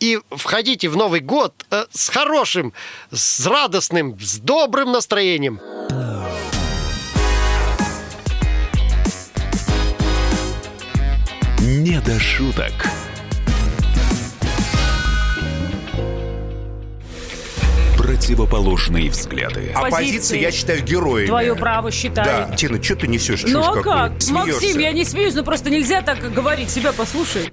И 0.00 0.18
входите 0.30 0.88
в 0.88 0.96
Новый 0.96 1.20
год 1.20 1.64
э, 1.70 1.84
с 1.90 2.08
хорошим, 2.08 2.72
с 3.12 3.46
радостным, 3.46 4.18
с 4.20 4.38
добрым 4.38 4.92
настроением. 4.92 5.60
Не 11.60 12.00
до 12.00 12.20
шуток. 12.20 12.72
Противоположные 17.96 19.10
взгляды. 19.10 19.72
Оппозиция, 19.74 20.38
я 20.40 20.50
считаю, 20.50 20.82
героями. 20.82 21.26
Твое 21.26 21.54
право 21.56 21.90
считаю. 21.90 22.48
Да, 22.48 22.56
Тина, 22.56 22.82
что 22.82 22.96
ты 22.96 23.06
несешь? 23.06 23.44
Ну 23.46 23.60
а 23.60 23.82
как? 23.82 24.20
Смеешься. 24.20 24.52
Максим, 24.52 24.78
я 24.78 24.92
не 24.92 25.04
смеюсь, 25.04 25.34
но 25.34 25.42
просто 25.42 25.70
нельзя 25.70 26.02
так 26.02 26.32
говорить. 26.32 26.70
Себя 26.70 26.92
послушай. 26.92 27.52